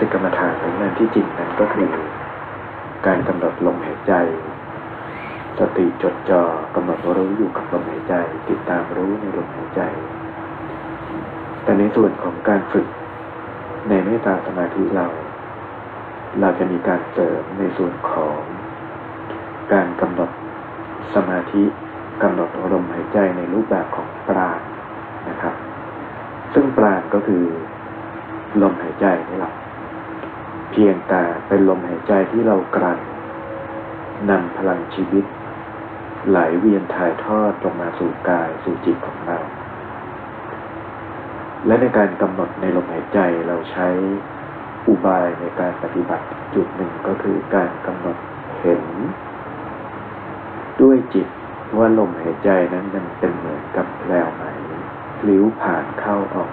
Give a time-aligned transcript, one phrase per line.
[0.00, 1.90] สิกรรมฐานของนั้นที่จริงนั้นก็คือ
[3.06, 4.12] การกำหนดลมหายใจ
[5.58, 6.42] สติจดจ่อ
[6.74, 8.14] กำหนดรู้อยู่กับลมหายใจ
[8.48, 9.80] ติดตามรู้ในลมหายใจ
[11.62, 12.86] แต่ในส่วนของการฝึก
[13.88, 15.06] ในเมตตาสมาธิเรา
[16.40, 18.38] เราจะมีการเสริมในส่วนของ
[19.72, 20.30] การกำหนด
[21.14, 21.64] สมาธิ
[22.22, 24.60] กำหนดลมหายใจในรูปแบบของปราณ
[25.28, 25.54] นะครับ
[26.54, 27.44] ซึ่งปราณก็คือ
[28.62, 29.52] ลมหายใจนี่แหละ
[30.70, 32.98] เพียงแต่เป็นลมหายใจที่เรากลั่น
[34.30, 35.24] นำพลังชีวิต
[36.28, 39.38] ไหลเวียนถ่ายทอดลงมาสู่กายสู่จิตของเรา
[41.66, 43.88] และในการกำหนดในลมหายใจเราใช้
[44.88, 48.16] อุบายในการปฏิบัติจุดหนึ่งก็คือการกำหนด
[48.60, 48.82] เห็น
[50.80, 51.28] ด้วยจิต
[51.78, 54.42] ว่าลมหายใจนั้นมันเป็นเหมือนกับแววไหม
[55.28, 56.50] ลิ้วผ่านเข้าออก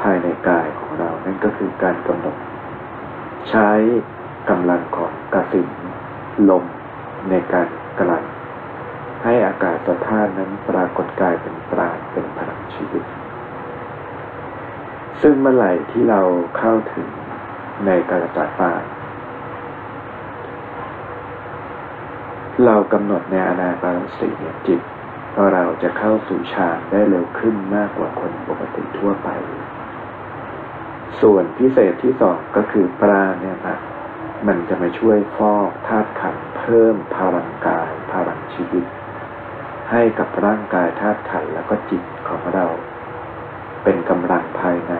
[0.00, 2.36] ภายในกายของเรานั่นก็คือการกำหนด
[3.48, 3.70] ใช้
[4.50, 5.68] กำลังของกระสิน
[6.50, 6.64] ลม
[7.28, 8.24] ในการกลั่น
[9.24, 13.04] ให้อากาศธาตุนั้นปรากฏกายเป็นปราณเป็นพลังชีวิต
[15.22, 16.20] ซึ่งเมื่อไหร่ที่เรา
[16.58, 17.08] เข้าถึง
[17.86, 18.72] ในกระจัดปา
[22.66, 24.80] เรากำหนดในอนาปานสติเนี่ยจิต
[25.52, 29.28] เราจะเข้าสู่ฌานได้เร็วขึ้นมากกว่าคนปกติทั่วไป
[31.22, 33.78] ส่วนพิเศษที่สองก็คือปราเนี่ยนะ
[34.46, 38.84] มันจะมาช่วยฟอกธาตุขันเพิ่มพลังกายพลังชีวิต
[39.90, 42.66] ให้กับร่างกายธาตุขันแล้วก็จิตของเรา
[43.84, 44.94] เป็นกำลังภายใน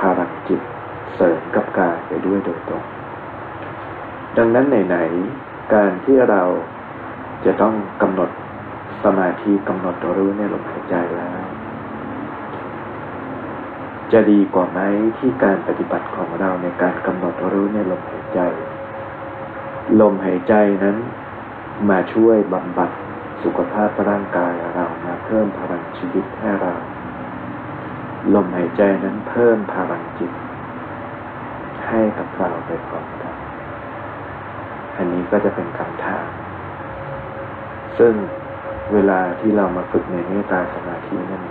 [0.00, 0.60] พลังจิต
[1.14, 2.84] เสริมกับกายไปด้วยโดยตรง
[4.36, 6.42] ดังนั้นไหนๆการที่เรา
[7.44, 8.30] จะต้องกำหนด
[9.04, 11.59] สมาธิกำหนดรู้ในลมหายใจแล้ว
[14.12, 14.80] จะดีกว่าไหม
[15.18, 18.40] ที่การปฏิบัติของเราในการกำหนดรู้ในลมหายใจ
[20.00, 20.54] ลมหายใจ
[20.84, 20.96] นั้น
[21.90, 22.90] มาช่วยบำบัด
[23.42, 26.72] สุขภาพร่างกายเรามาเพิ่มพลังชีวิตให้เรา
[28.34, 30.32] ลมหายใจนั้นเพิ่มพลังจิต
[31.86, 33.34] ให้กับเราไปพร้อมกัน
[34.96, 36.26] อันนี้ก็จะเป็นคำถาม
[37.98, 38.12] ซึ่ง
[38.92, 41.44] เวลาที่เรามาฝึกในเมตตาสมาธินั้น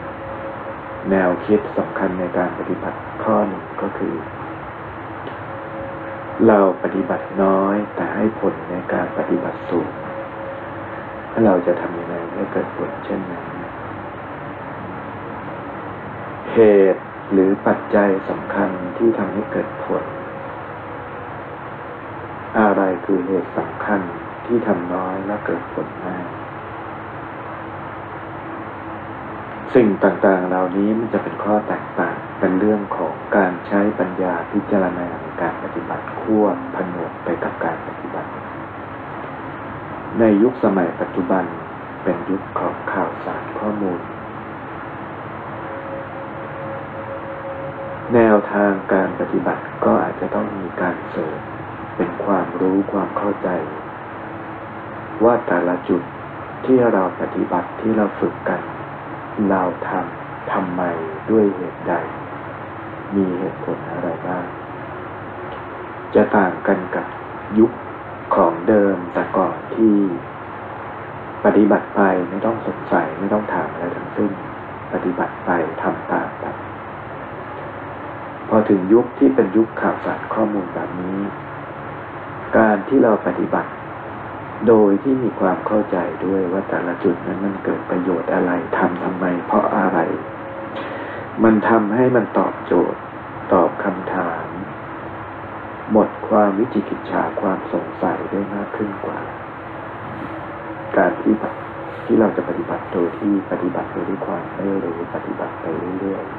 [1.12, 4.16] แนวคิดสำคัญในการปฏิบัติข้อหนึ่งก็คือ
[6.48, 9.90] เราปฏิบัติน้อยแต่ให้ผลในการปฏิบัติสูง
[11.32, 13.44] ถ้าเราจะทำยังไงให้เกิดผลเช่นนั้น
[16.54, 16.60] เห
[16.94, 20.04] ตุหรือปัจจัยสำคัญที่ทำให้เกิดผล
[22.60, 24.02] อะไรคือเหตุสำคัญ
[24.46, 26.39] ที่ทำน้อยและเกิดผลมาก
[29.76, 38.30] สิ่งต่างๆ เหล่านี้มันจะเป็นข้อแตกต่างเป็นเรื่องของการใช้ปัญญาพิจารณาในการปฏิบัติควบผนวกไปกับการปฏิบัติ
[40.20, 41.44] ในยุคสมัยปัจจุบัน
[42.04, 44.00] เป็นยุคของข่าวสารข้อมูล
[48.14, 51.38] แนวทางการปฏิบัติก็อาจจะต้องมีการเสริม
[51.96, 53.50] เป็นความรู้ความเข้าใจ
[55.24, 56.02] ว่าแต่ละจุด
[56.66, 58.62] ที่เราปฏิบัติที่เราฝึกกัน
[59.50, 60.82] เราทำทำไม
[61.30, 61.94] ด้วยเหตุใด
[63.16, 64.46] มีเหตุผลอะไรบ้าง
[66.16, 67.06] จะต่างกันกับ
[67.60, 67.72] ยุค
[68.36, 69.96] ของเดิมแต่ก่อนที่
[71.46, 74.32] ปฏิบัติไปไม่ต้องสงสัยไม่ต้องถามอะไรทั้งสิ้น
[74.94, 75.50] ปฏิบัติไป
[75.82, 76.46] ทำตามไป
[78.48, 81.20] พอถึงยุคที่เป็นยุคข่าวสารข้อมูลแบบนี้
[82.58, 83.70] การที่เราปฏิบัติ
[84.68, 90.00] โดยที่มีความเข้าใจด้วยว่าแต่ละจุดนั้นมันเกิดประโยชน์อะไรทำทำไม เพราะอะไร
[91.44, 93.00] มันทำให้มันตอบโจทย์
[93.54, 94.46] ตอบคำถาม
[95.92, 99.20] หมดความวิจิกิจฉาความสงสัยได้มากขึ้นกว่า
[100.98, 101.36] การที่
[102.06, 105.66] ที่เราจะปฏิบัติโดยที่ปฏิบัติโดยด้วยความไม่รู้ปฏิบัติไป
[106.00, 106.34] เรื่อยๆ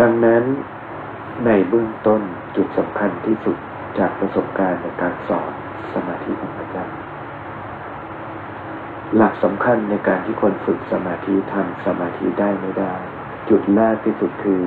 [0.00, 0.42] ดังนั้น
[1.46, 2.20] ในเบื้องต้น
[2.56, 3.56] จุดสำคัญที่สุด
[3.98, 5.52] จากประสบการณ์ในการสอน
[5.94, 6.98] สมาธิของอาจารย์
[9.16, 12.94] หลักสำคัญในการที่คนฝึกสมาธิทำสมาธิได้ไม่ได้
[13.48, 14.64] จุดแรกที่สุดคือ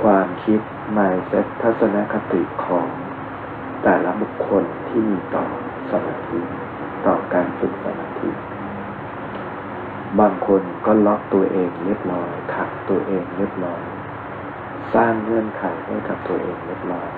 [0.00, 0.60] ความคิด
[0.96, 2.88] mindset ทัศนคติของ
[3.82, 5.46] แต่ละบุคคลที่มีต่อ
[5.90, 6.40] สมาธิ
[7.06, 8.30] ต่อการฝึกสมาธิ
[10.20, 13.82] บางคนก็ล็อกตัวเองเรียบร้อยขัดตัวเองเรียบร้อย
[14.94, 17.10] สร้างเงื่อนไขให้กับตัวเองเรียบร้อย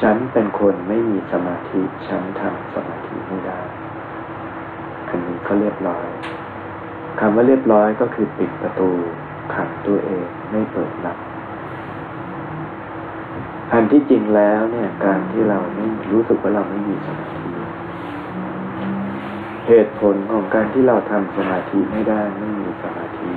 [0.00, 3.60] ฉันเป็นคนไม่มีสมาธิ ฉันทำสมาธิไม่ได้
[5.08, 6.06] อันนี้ก็เรียบร้อย
[7.20, 8.90] คำว่าเรียบร้อยก็คือปิดประตู
[9.54, 11.18] ขังตัวเองไม่เปิดรับ
[13.72, 17.50] อันที่จริงแล้วเนี่ยการที่เราไม่รู้สึกว่าเราไม่มีสมาธิ
[19.66, 23.30] เหตุผลของการที่เราทำสมาธิไม่ได้ไม่มีสมาธิ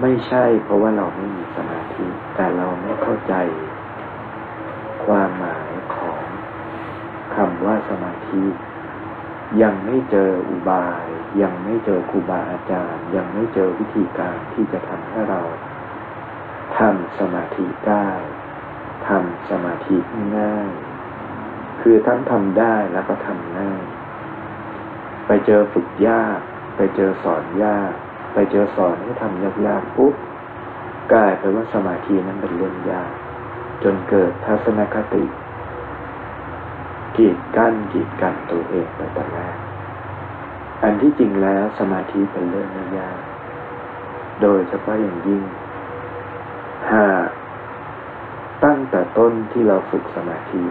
[0.00, 2.04] ไม่ใช่เพราะว่าเราไม่มีสมาธิ
[2.36, 3.34] แต่เราไม่เข้าใจ
[5.06, 6.22] ความหมายของ
[7.34, 8.44] คำว่าสมาธิ
[9.62, 11.04] ยังไม่เจออุบาย
[11.42, 15.42] ยังไม่เจอครูบาอาจารย์ ยังไม่เจอวิธีการที่จะทำให้เรา
[16.78, 18.08] ทำสมาธิได้
[19.08, 19.96] ทำสมาธิ
[20.38, 20.72] ง่าย
[21.80, 23.82] คือทั้งทำได้แล้วก็ทำง่าย
[25.26, 26.38] ไปเจอฝึกยาก
[26.76, 27.92] ไปเจอสอนยาก
[28.34, 30.14] ไปเจอสอนให้ทำยากๆปุ๊บ
[31.12, 33.12] กลายเป็นว่าสมาธินั้นเป็นเรื่องยาก
[33.82, 35.24] จนเกิดทัศนคติ
[37.16, 39.56] กีดกั้นกีดกันตัวเองไปแต่แรก
[40.82, 43.18] อันที่จริงแล้วสมาธิเป็นเรื่องไม่ยาก
[44.42, 45.42] โดยเฉพาะอย่างยิ่ง
[46.92, 47.28] หาก
[48.64, 50.62] ตั้งแต่ต้นที่เราฝึกสมาธิ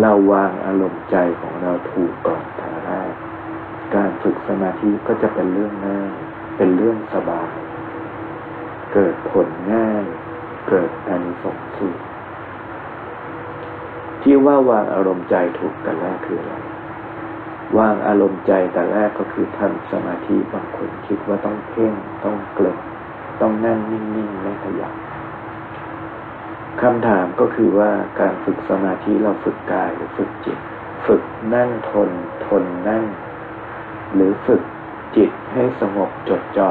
[0.00, 3.12] เราวางอารมณ์ใจของเราถูกก่อนทางแรก
[3.94, 6.12] การฝึกสมาธิก็จะเป็นเรื่องง่าย
[6.56, 7.52] เป็นเรื่องสบาย
[8.92, 10.04] เกิดผลง่าย
[10.68, 11.96] เกิดอานิสงส์สูง
[14.22, 16.54] ที่ว่าวางอารมณ์ใจถูกแต่แรกคืออะไร
[17.78, 21.92] วางอารมณ์ใจแต่แรกก็คือทำสมาธิบางคนคิดว่าต้องเพ่ง
[22.24, 22.78] ต้องเกลิก
[23.40, 24.92] ต้องนั่งนิ่งๆไม่ขยับ
[26.82, 27.90] คำถามก็คือว่า
[28.20, 30.58] การฝึกสมาธิเราฝึกกายหรือฝึกจิต
[31.06, 31.22] ฝึก
[31.54, 32.10] นั่งทน
[32.46, 33.04] ทนนั่ง
[34.14, 34.62] หรือฝึก
[35.16, 36.70] จิตให้สงบจดจ่อ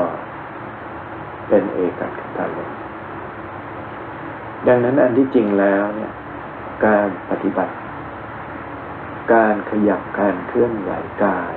[1.48, 2.69] เป็นเอกัคตาลม
[4.67, 6.12] ดังนั้นอันที่จริงแล้วเนี่ย
[6.85, 7.73] การปฏิบัติ
[9.33, 10.91] การขยับการเคลื่อนไหว
[11.23, 11.56] กาย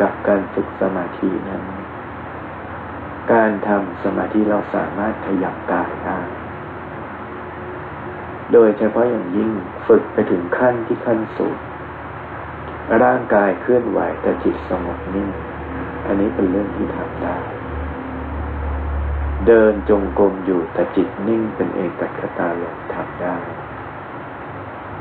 [0.00, 1.62] กับการฝึกสมาธินั้น
[3.32, 6.20] การทำสมาธิเราสามารถขยับกายได้
[8.52, 9.50] โดยเฉพาะอย่างยิ่ง
[9.86, 11.56] ฝึกไปถึงขั้นที่ขั้นสูง
[13.02, 15.28] ร่างกายเคลื่อนไหวแต่จิตสงบนิ่ง
[16.06, 17.36] อันนี้เป็นเรื่องที่ทำได้
[19.46, 23.36] เดินจงกรมอยู่แต่จิตนิ่งเป็นเอกคตาลงทำได้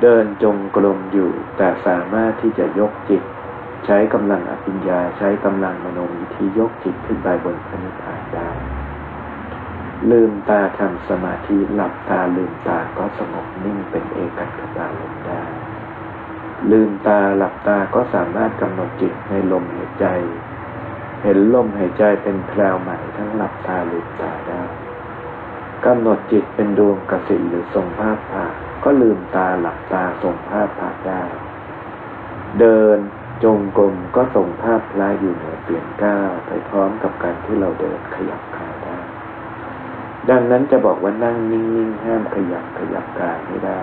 [0.02, 3.24] เดินจงกรมอยู่แต่สามารถที่จะยกจิต
[3.86, 8.50] ใช้กำลังอภิญญาใช้กำลังมโนวิธียกจิตขึ้นไปบนพระนิพพานได้
[10.12, 15.42] ลืมตาทำสมาธิหลับตาลืมตาก็สงบนิ่งเป็นเอกัคตาลมได้
[16.72, 20.06] ลืมตาหลับตาก็สามารถกำหนดจิตในลมหายใจ
[21.28, 24.62] เห็นลมหายใจเป็นแพลวใหม่ทั้งหลับตาหลืมตาได้
[25.86, 28.46] กำหนดจิตเป็นดวงกสิหรือทรงภาพผ่า
[28.84, 31.24] ก็ลืมตาหลับตาทรงภาพผ่าได้
[32.60, 32.98] เดิน
[33.44, 43.80] จงกรมก็ทรงภาพลายอยู่เหนือเปลี่ยนก้าวไปพร้อมกับการที่เราเดินขยับขาไดังนั้นจะบอกว่านั่งนิ่งๆห้ามขยับขยับกายไม่ได้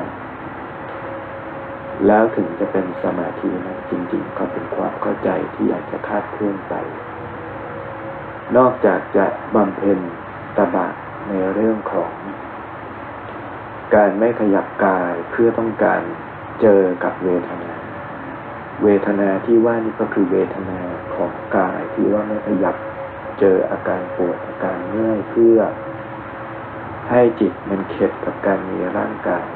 [2.06, 6.74] แล้วถึงจะเป็นสมาธินะจริงๆก็เป็นความเข้าใจที่อยากจะคาดเคลื่อนไป
[8.56, 9.98] นอกจากจะบำเพ็ญ
[10.56, 10.86] ตบะ
[11.28, 12.12] ในเรื่องของ
[13.94, 16.02] การไม่ขยับกายเพื่อต้องการ
[16.60, 17.72] เจอกับเวทนา
[18.82, 20.80] เวทนาที่ว่านี่ก็คือเวทนา
[21.14, 22.76] ของกายที่ว่าไม่ขยับ
[23.40, 25.58] เจออาการปวดอาการเมื่อยเพื่อ
[27.10, 29.46] ให้จิตมันเข็ดกับการมีร่างกาย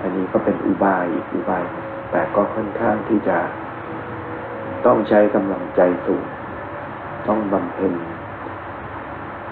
[0.00, 1.64] อันนี้ก็เป็นอุบายอีกอุบาย
[2.10, 3.38] แต่ก็ค่อนข้างที่จะ
[4.86, 6.24] ต้องใช้กำลังใจสูง
[7.28, 7.92] ต้องบำเพ็ญ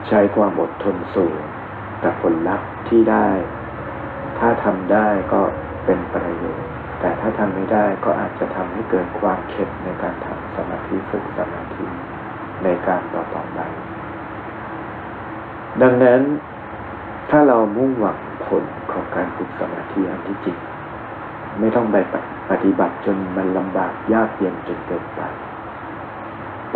[0.09, 1.39] ใช้ความอดทนสูง
[2.01, 3.29] แต่ผลลัพธ์ที่ได้
[4.39, 5.41] ถ้าทำได้ก็
[5.85, 6.69] เป็นประโยชน์
[7.01, 11.85] แต่ถ้าทำไม่ได้ก็อาจจะทำให้เกิดความเข็ดในการทำสมาธิฝึกสมาธิ
[12.65, 13.61] ในการต่อต่อไป
[15.83, 16.21] ดังนั้น
[17.31, 20.59] ถ้าเรามุ่งหวังผลของการฝึกสมาธิอันที่จริง
[21.61, 21.97] ไม่ต้องไป
[22.51, 25.21] ปฏิบัติจนมันลำบากยากเย็นจนเกินไป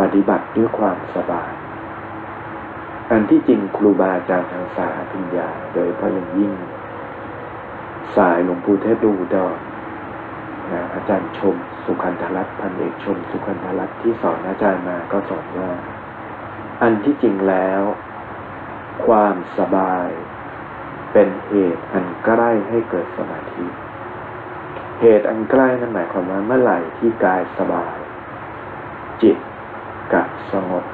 [0.00, 1.52] ปฏิบัติด้วยความสบาย
[3.10, 6.52] อันที่จริงครูบาอาจารย์ทางสายปัญญาโดยพระอย่างยิ่ง
[8.16, 9.58] สายหลวงปู่เทพดูดอน
[10.72, 15.70] นะอาจารย์ชม สุขันธรัตน์พันเอกชม สุขันธรัตน์ที่สอนอาจารย์มาก็สอนว่า
[16.82, 17.82] อันที่จริงแล้ว
[19.06, 20.08] ความสบาย
[21.12, 23.66] เป็นเหตุอันใกล้ให้เกิดสมาธิ
[25.00, 27.96] เหตุอันใกล้นั่นหมายความว่าเมื่อไหร่ที่กายสบาย
[29.22, 29.36] จิต
[30.12, 30.84] กับสงบ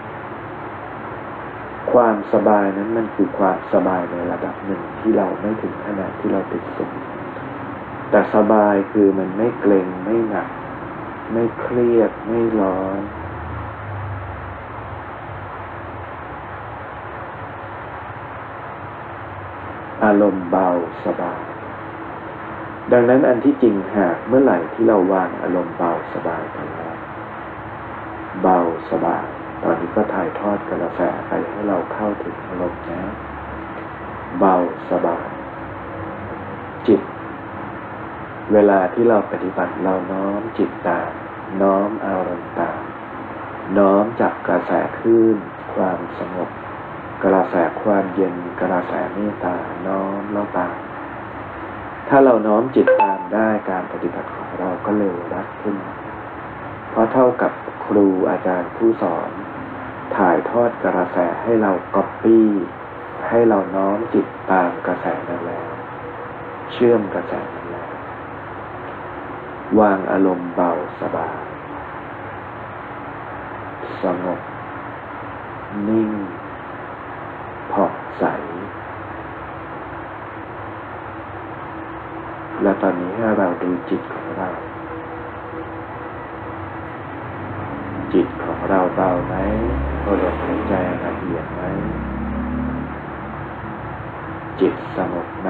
[1.92, 6.90] ความสบายนั้นมันคือความสบายในระดับหนึ่งที่เราไม่ถึงขนาดที่เราติดสุข
[8.10, 10.48] แต่สบายคือมันไม่เกร็งไม่หนัก
[11.32, 13.00] ไม่เครียดไม่ร้อน
[20.04, 20.68] อารมณ์เบา
[21.04, 21.44] สบาย
[22.92, 26.96] ดังนั้นอันที่จริงหากเมื่อไหร่ที่เราวางอารมณ์เบาสบายไปแล้ว
[28.42, 28.58] เบา
[28.90, 29.28] สบาย
[29.62, 33.00] ตอนนี้ก็ถ่ายทอดกระแสไปให้เราเข้าถึงอารมณ์นะ
[34.38, 34.54] เบา
[34.90, 35.28] สบาย
[36.86, 37.00] จิต
[38.52, 41.10] เวลาที่เราปฏิบัติเราน้อมจิตตาม
[41.62, 42.80] น้อมอารมณ์ตาม
[43.78, 45.36] น้อมจับกระแสคลื่น
[45.74, 46.48] ความสงบ
[47.24, 50.76] กระแสความเย็นกระแสเมตตาน้อมแล้วตาม
[52.08, 55.76] ถ้าเราน้อมจิตตามได้การปฏิบัติของเราก็เร็วรัดขึ้น
[56.90, 57.52] เพราะเท่ากับ
[57.84, 59.30] ครูอาจารย์ผู้สอน
[60.14, 62.46] ถ่ายทอดกระแสให้เราก๊อปปี้
[63.28, 65.68] ให้เราน้อมจิตตามกระแสนั้นแล้ว
[66.72, 67.90] เชื่อมกระแสนั้นแล้ว
[69.80, 70.70] วางอารมณ์เบา
[71.00, 71.38] สบาย
[74.02, 74.40] สงบ
[75.88, 76.10] นิ่ง
[77.72, 78.24] ผ่องใส
[82.62, 84.48] และตอนนี้ให้เราดูจิตของเรา
[88.12, 89.34] จิตของ เราเบาไหม
[90.22, 91.62] ลมหายใจละเอียดไหม
[94.60, 95.48] จิตสงบไหม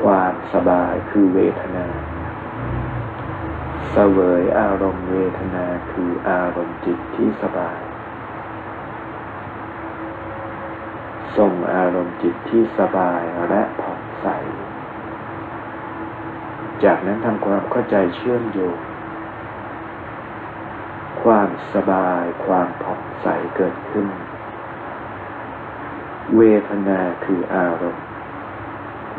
[0.00, 1.86] ความสบายคือเวทนา
[3.90, 7.80] เสวยอารมณ์เวทนาคืออารมณ์จิตที่สบาย
[11.36, 14.26] ส่งอารมณ์จิตที่สบายและผ่องใส
[16.84, 18.78] จากนั้นทำความเข้าใจเชื่อมโยง
[21.22, 24.06] ความสบายความผ่องใสเกิดขึ้น
[26.36, 28.06] เวทนาคืออารมณ์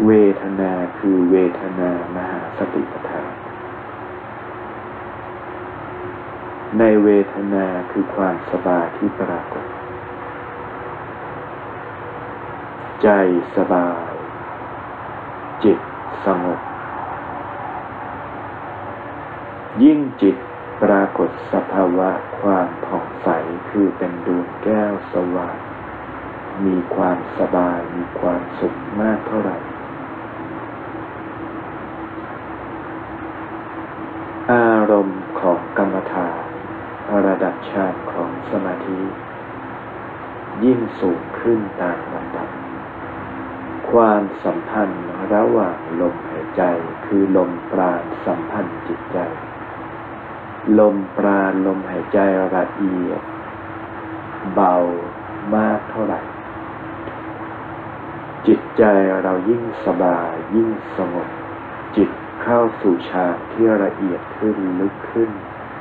[0.05, 3.31] เวทนาคือเวทนามหาสติปัฏฐาน
[6.79, 9.65] ในเวทนาคือความสบายที่ปรากฏ
[13.03, 13.09] ใจ
[13.57, 14.11] สบาย
[15.63, 15.79] จิต
[16.25, 16.59] สงบ
[19.83, 20.35] ยิ่งจิต
[20.85, 22.09] ปรากฏสภาวะ
[22.39, 23.29] ความผ่องใส
[23.69, 25.57] คือเป็นดวงแก้วสว่าง
[26.65, 29.57] มีความสบายมีความสุขมากเท่าไหร่
[34.51, 36.41] อารมณ์ของกรรมฐาน
[37.27, 39.01] ระดับฌานของสมาธิ
[40.63, 42.49] ยิ่งสูงขึ้นตามลำดับ
[43.91, 46.61] ความสัมพันธ์ระหว่างลมหายใจ
[47.05, 49.19] คือลมปราณสัมพันธ์จิตใจ
[50.79, 52.19] ลมปราณลมหายใจ
[52.55, 53.21] ละเอียด
[54.53, 54.75] เบา
[55.55, 56.21] มากเท่าไหร่
[58.47, 58.83] จิตใจ
[59.23, 61.29] เรายิ่งสบายยิ่งสงบ
[61.95, 62.09] จิต
[62.43, 65.29] เข้าสู่ฌานที่ละเอียดขึ้นลึกขึ้น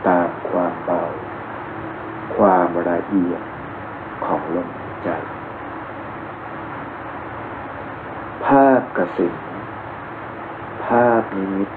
[0.09, 1.03] ตามความเบา
[2.37, 3.43] ความละเอียด
[4.25, 4.71] ของลม
[5.05, 5.09] ใจ
[8.45, 9.35] ภาพกระสิน
[10.85, 11.71] ภาพนิมิต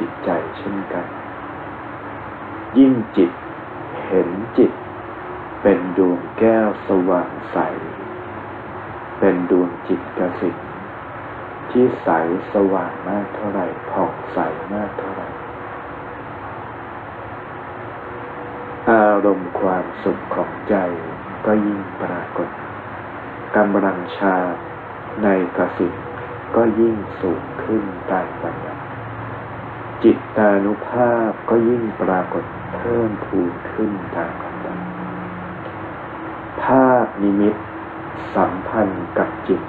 [0.00, 1.06] จิตใจเช่นกัน
[2.78, 3.32] ยิ่งจิต
[4.06, 4.72] เห็นจิต
[5.62, 7.58] เป็นดวงแก้วสว่างใส
[9.18, 10.56] เป็นดวงจิตกสิน
[11.70, 12.08] ที่ใส
[12.52, 14.38] สว่างมากเท่าไหร่ผ่องใส
[14.74, 15.28] มากเท่าไหร่
[18.90, 20.76] อารมณ์ความสุขของใจ
[21.46, 22.50] ก็ยิ่งปรากฏ
[23.56, 24.36] กำลังชา
[25.22, 25.94] ในกสิน
[26.56, 28.69] ก็ยิ่งสูงขึ้นตามลำดับ
[30.04, 32.44] จิตตานุภาพก็ยิ่งปรากฏ
[32.76, 34.78] เพิ่มพูนขึ้นตามลำดับ
[36.64, 37.54] ภาพนิมิต
[38.34, 39.62] สัมพันธ์กับจิต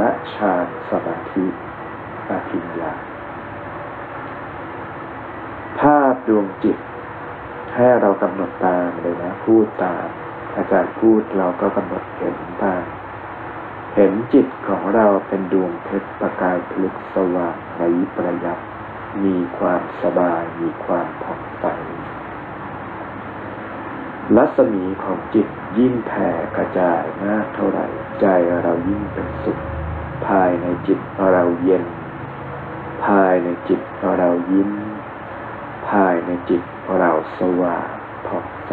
[0.00, 0.54] ระฌา
[0.90, 1.46] สมาธิ
[2.30, 2.92] อภิญญา
[5.80, 6.78] ภาพดวงจิต
[7.74, 10.06] ให้เรากำหนดตามเลยนะ พูดตาม
[10.56, 12.84] อาจารย์พูดเราก็กำหนดเห็นตาม
[13.94, 17.82] เห็นจิตของเราเป็นดวงเพชรประกายพลึกสว่างใน
[18.16, 18.58] ประยับ
[19.24, 21.66] มีความสบาย มีความผ่องใส
[24.36, 27.86] รัศมีของจิตยิ่งแผ่กระจายมากเท่าไหร่
[28.20, 28.26] ใจ
[28.62, 29.58] เรายิ่งเป็นสุข
[30.26, 30.98] ภายในจิต
[31.32, 31.84] เราเย็น
[33.04, 33.80] ภายในจิต
[34.18, 34.70] เรายิ้ม
[35.88, 36.62] ภายในจิต
[36.98, 37.88] เราสว่าง
[38.26, 38.72] ผ่องใส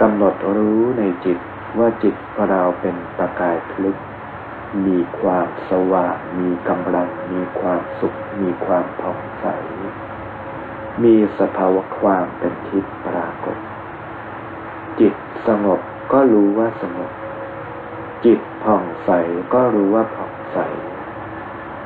[0.00, 1.38] กำหนดรู้ในจิต
[1.78, 2.14] ว่าจิต
[2.48, 3.96] เราเป็นประกายพลึก
[4.86, 9.46] มีความสว่างมีกำลัง มีความสุข มีความผ่องใส
[11.02, 13.58] มีสภาวะความเป็นทิพย์ปรากฏ
[15.00, 15.14] จิต
[15.46, 15.80] สงบ
[16.12, 17.12] ก็รู้ว่าสงบ
[18.24, 19.10] จิตผ่องใส
[19.54, 20.58] ก็รู้ว่าผ่องใส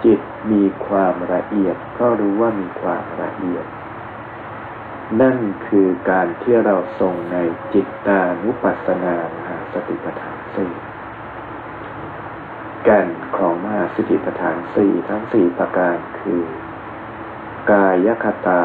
[0.04, 0.20] จิต
[0.52, 3.66] มีความละเอียดก็รู้ว่ามีความละเอียด
[5.20, 7.36] นั่นคือการที่เราทรงใน
[7.74, 10.72] จิตตานุปัสสนามหาสติปัฏฐานสี่
[12.88, 16.42] แก่นของมหาสติปัฏฐานสี่ทั้งสี่ประการคือ
[17.72, 18.64] กายคตา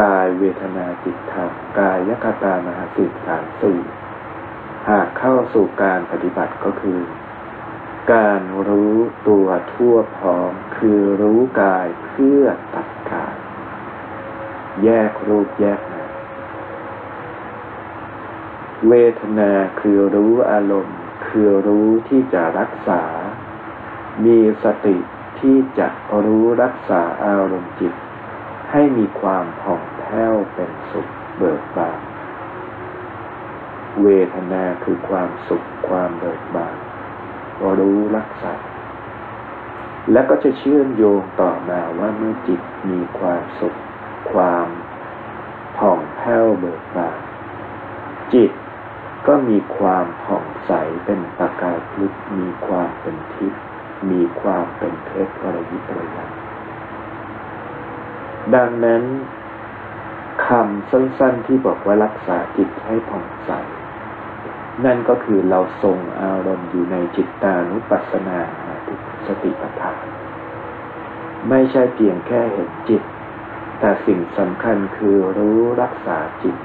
[0.00, 3.78] กายเวทนาจิตธรรมกายคตามหาสติปัฏฐานสี่
[4.88, 7.00] หากเข้าสู่การปฏิบัติก็คือ
[8.14, 8.96] การรู้
[9.28, 12.42] ตัวทั่วพร้อมคือรู้กายเพื่อ
[12.74, 13.36] ตัดกาย
[14.84, 16.10] แยกรูปแยกนาม
[18.88, 23.02] เวทนาคือรู้อารมณ์ คือรู้ที่จะรักษา
[24.24, 24.96] มีสติ
[25.40, 25.88] ที่จะ
[26.24, 27.94] รู้รักษาอารมณ์จิต
[28.70, 32.00] ให้มีความผ่องแผ้วเป็นสุขเบิกบาน
[34.02, 36.76] เวทนาคือความสุขความเบิกบาน
[37.78, 38.54] รู้รักษา
[40.12, 42.60] และก็จะเชื่อมโยงต่อมาว่าเมื่อจิต
[42.90, 43.74] มีความสุข
[44.32, 44.68] ความ
[45.78, 47.18] ผ่องแผ้วเบิกบาน
[48.34, 48.50] จิต
[49.26, 50.72] ก็มีความผ่องใส
[51.04, 53.67] เป็นประกายพลึกมีความเป็นทิพย์
[54.10, 56.30] มีความเป็นเพชรระยิบระยับ
[58.54, 59.02] ดังนั้น
[60.46, 63.50] คำสั้นๆที่บอกว่ารักษาจิตให้ผ่องใส
[64.84, 68.38] นั่นก็คือเราทรงอารมณ์อยู่ในจิตตานุปัสสนา
[69.26, 70.04] สติปัฏฐาน
[71.48, 73.02] ไม่ใช่เพียงแค่เห็นจิต
[73.78, 76.56] แต่สิ่งสำคัญคือรู้รักษาจิต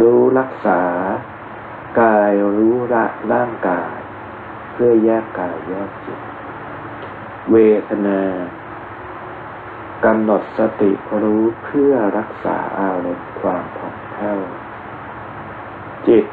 [0.00, 0.80] รู้รักษา
[2.00, 3.99] กายรู้ละร่างกาย
[4.82, 6.20] พื่อแยกกายแยกจิต
[7.50, 7.56] เว
[7.88, 8.20] ทนา
[10.04, 10.90] กำหนดสติ
[11.22, 14.38] รู้เพื่อรักษาอารมณ์ความผ่องแผ้ว
[16.08, 16.24] จิต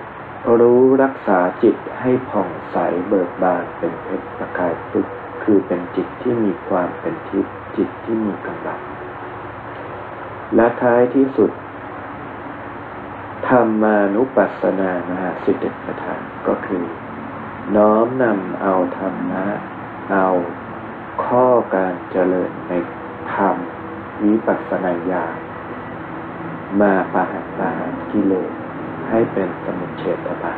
[0.59, 5.07] รู้รักษาจิตให้ผ่องใสเบิกบานเป็นเพชรประกายพุก
[5.43, 8.81] คือเป็นจิตที่มีความเป็นทิพย์จิตที่มีกำลัง
[10.55, 11.51] และท้ายที่สุด
[13.47, 16.85] ธรรมานุปัสสนามหาสิทธิประธานก็คือ
[17.75, 19.45] น้อมนำเอาธรรมะ
[20.11, 20.25] เอา
[21.25, 22.73] ข้อการเจริญใน
[23.33, 23.55] ธรรม
[24.23, 25.35] วิปัสสนาญาณ
[26.79, 28.51] มาปะหัตปะหันกิเลส
[29.09, 30.55] ให้เป็นสมุทเฉตปา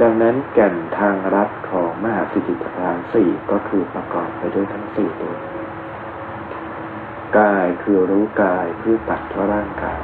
[0.00, 5.34] ดังนั้นแก่นทางรัดของมหาสิทธิประธานสี่ก็คือประกอบไปด้วยทั้งสี่ตัว
[7.38, 10.02] กายคือรู้กายเพื่อตัดทร่างกาย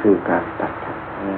[0.00, 1.36] คือการตัดขัดห้า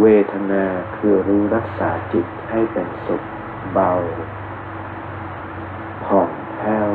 [0.00, 0.64] เวทนา
[0.96, 3.22] คือรู้รักษาจิตให้เป็นสุข
[3.72, 3.92] เบา
[6.04, 6.90] ผ่อนแผ้ว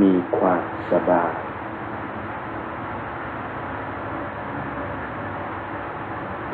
[0.00, 1.36] มีความสบาย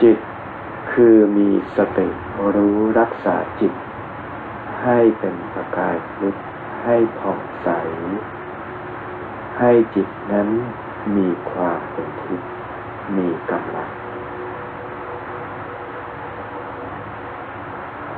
[0.03, 0.19] จิต
[0.93, 2.09] คือมีสติ
[2.55, 3.73] รู้รักษาจิต
[4.83, 6.37] ให้เป็นประกายลุก
[6.85, 7.69] ให้ผ่องใส
[9.59, 10.49] ให้จิตนั้น
[11.17, 12.51] มีความเป็นทิพย์
[13.17, 14.00] มีกำลัง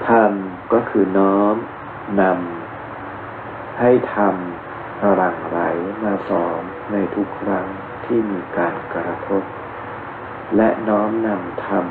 [0.09, 1.55] ทำก็คือน้อม
[2.21, 5.59] นำให้ทำรังไหล
[6.05, 6.61] มาสอน
[6.93, 7.67] ในทุกครั้ง
[8.05, 9.43] ที่มีการกระทบ
[10.57, 11.85] และน้อมนำธรรม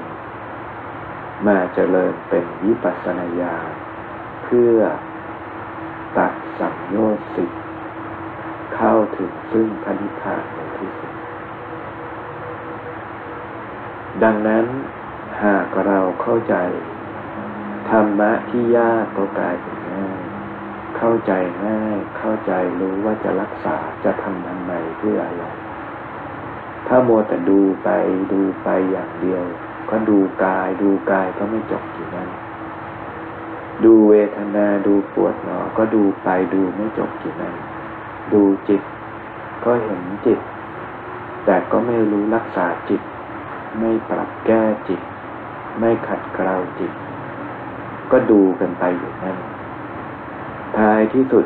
[1.48, 3.70] มาเจริญเป็นวิปัสสนาญาณ
[4.44, 4.78] เพื่อ
[6.18, 7.52] ตัดสัมโยชน์สิท
[8.76, 10.44] เข้าถึงซึ่งพันิพาน
[10.78, 11.14] ที่สุด
[14.24, 14.66] ดังนั้น
[15.44, 16.56] หากเราเข้าใจ
[17.90, 20.22] ธรรมะที่ยากก็กลายเป็นง่าย
[20.98, 21.32] เข้าใจ
[21.68, 25.46] ง่าย เข้าใจรู้ว่าจะรักษาจะทำทำไมเพื่ออะไร
[26.88, 27.90] ถ้าโมแต่ดูไป
[28.34, 29.44] ดูไปอย่างเดียว
[29.90, 32.30] ก็ดูกายดูกายก็ไม่จบอยู่นั้น
[33.84, 37.56] ดูเวทนาดูปวดหนอ ก็ดูไปดูไม่จบอยู่นั้น
[38.34, 38.82] ดูจิต
[39.64, 40.40] ก็เห็นจิต
[41.46, 43.02] แต่ก็ไม่รู้รักษาจิต
[43.80, 45.02] ไม่ปรับแก้จิต
[45.80, 46.92] ไม่ขัดเกลาจิต
[48.12, 49.38] ก็ดูกันไปอยู่นั่น
[50.78, 51.46] ท้ายที่สุด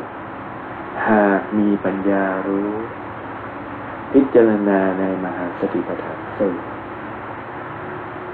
[1.08, 2.70] หากมีปัญญารู้
[4.12, 6.54] พิจารณาในมหาสติปัฏฐานสี่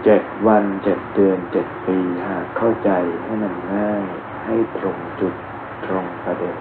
[0.04, 2.90] เจ็ดวันเจ็ดเดือนเจ็ดปีหากเข้าใจ
[3.24, 4.04] ให้มันง่าย
[4.44, 5.34] ให้ตรงจุด
[5.84, 6.56] ตรงประเด็น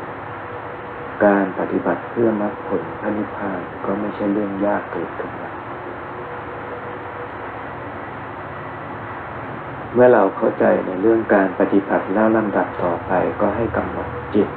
[1.25, 5.50] การปฏิบัติเพื่อมรรคผลพระนิพพานก็ไม่ใช่เรื่องยากเกิดขึ้นมา
[9.93, 14.49] เมื่อเราเข้าใจในเรื่องการปฏิบัติแล้วลำดับต่อไปก็ให้กำหนดจิต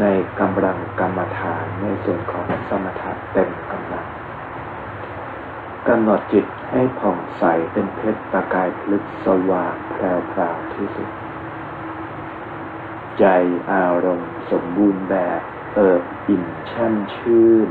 [0.00, 0.04] ใน
[0.40, 4.06] กำลังกรรมฐานในส่วนของสมถะเต็มกำลัง
[5.88, 9.96] กำหนดจิตให้ผ่องใสเป็นเพชรประกายพลึกสว่างแพ
[10.36, 11.10] รวๆที่สุด
[13.18, 13.24] ใจ
[13.72, 15.40] อารมณ์สมบูรณ์แบบ
[15.74, 17.68] เอิบอิ่มช่มชื่น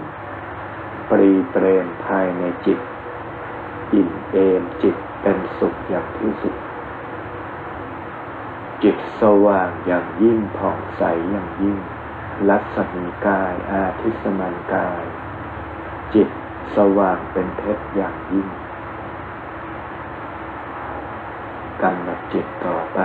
[1.10, 2.80] ปรีเปรมภายในจิต
[3.94, 6.56] อิ่มเอมจิตเป็นสุขอย่างที่สุด
[8.84, 11.78] จิตสว่างอย่างยิ่งผ่องใสอย่างยิ่ง
[12.50, 15.04] รัศมีกายอาทิสมันกาย
[16.14, 16.30] จิต
[16.76, 18.48] สว่างเป็นเพชรอย่างยิ่ง
[21.82, 23.00] กำหนดจิตต่อไป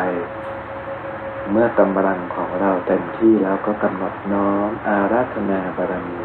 [1.50, 6.22] เมื่อกำลังของเราเต็มที่แล้วก็กำหนดน้อมอาราธนาบารมี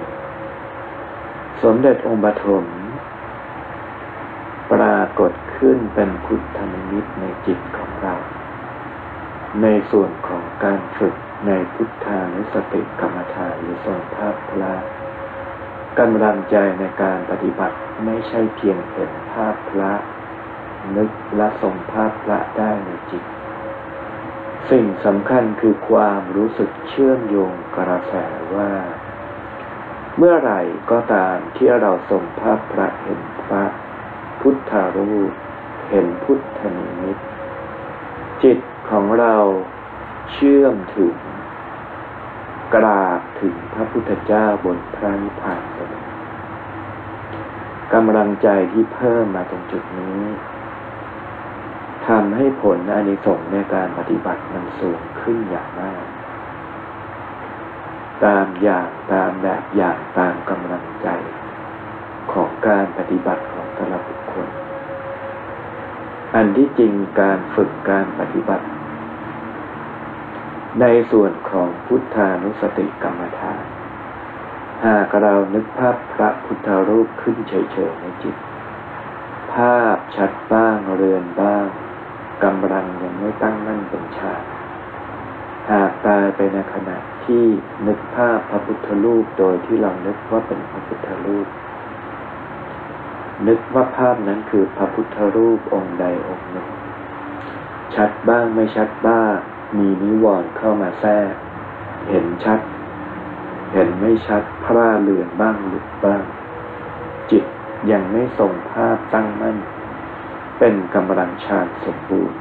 [1.64, 2.66] สมเด็จองค์บฐม
[4.72, 8.16] ปรากฏขึ้นเป็นพุทธนิมิตในจิตของเรา
[9.62, 11.16] ในส่วนของการฝึก
[11.48, 14.74] ในพุทธานุสติกรรมฐานหรือส่วนภาพพระ
[16.00, 19.94] กำลังใจในการปฏิบัติไม่ใช่เพียงเห็นภาพพระ
[20.96, 23.24] นึกและส่งภาพพระได้ในจิต
[24.72, 28.14] สิ่งสำคัญคือความรู้สึกเชื่อมโยงกระแส
[28.56, 28.72] ว่า
[30.18, 33.66] เมื่อไหร่ก็ตามที่เราส่งภาพพระเห็นพระ
[34.42, 35.34] พุทธารูป
[35.90, 37.18] เห็นพุทธนิมิต
[38.44, 38.58] จิต
[38.92, 39.36] ของเรา
[40.32, 41.16] เชื่อมถึง
[42.76, 46.06] กราบถึงพระพุทธเจ้าบนพระนิพพานเสมอ
[47.94, 50.22] กำลังใจที่เพิ่มมาตรงจุดนี้
[52.08, 56.04] ทำให้ผลอานิสงส์ในการปฏิบัติมันสูงขึ้นอย่างมาก
[58.26, 61.08] ตามอย่างตามแบบอย่างตามกำลังใจ
[62.32, 64.48] ของการปฏิบัติของแต่ละบุคคล
[66.36, 68.66] อันที่จริงการฝึกการปฏิบัติ
[70.82, 73.64] ในส่วนของพุทธานุสติกรรมฐาน
[74.86, 78.36] หากเรานึกภาพพระพุทธรูปขึ้นเฉยๆในจิต
[79.54, 81.66] ภาพชัดบ้างเรือนบ้าง
[82.44, 84.44] กำลังยังไม่ตั้งมั่นเป็นฌาน
[85.72, 87.46] หากตายไปในขณะที่
[87.88, 91.48] นึกภาพพระพุทธรูปโดยที่เรานึกว่าเป็นพระพุทธรูป
[93.48, 96.68] นึกว่าภาพนั้นคือพระพุทธรูปองค์ใดองค์หนึ่ง
[97.96, 99.38] ชัดบ้างไม่ชัดบ้าง
[99.78, 101.34] มีนิวรณ์เข้ามาแทรก
[102.10, 102.60] เห็นชัด
[103.74, 106.24] เห็นไม่ชัดพร่าเลือนบ้างหลุดบ้าง
[107.32, 107.46] จิต
[107.92, 109.58] ยังไม่ส่งภาพตั้งมั่น
[110.58, 112.38] เป็นกำลังฌานสมบูรณ์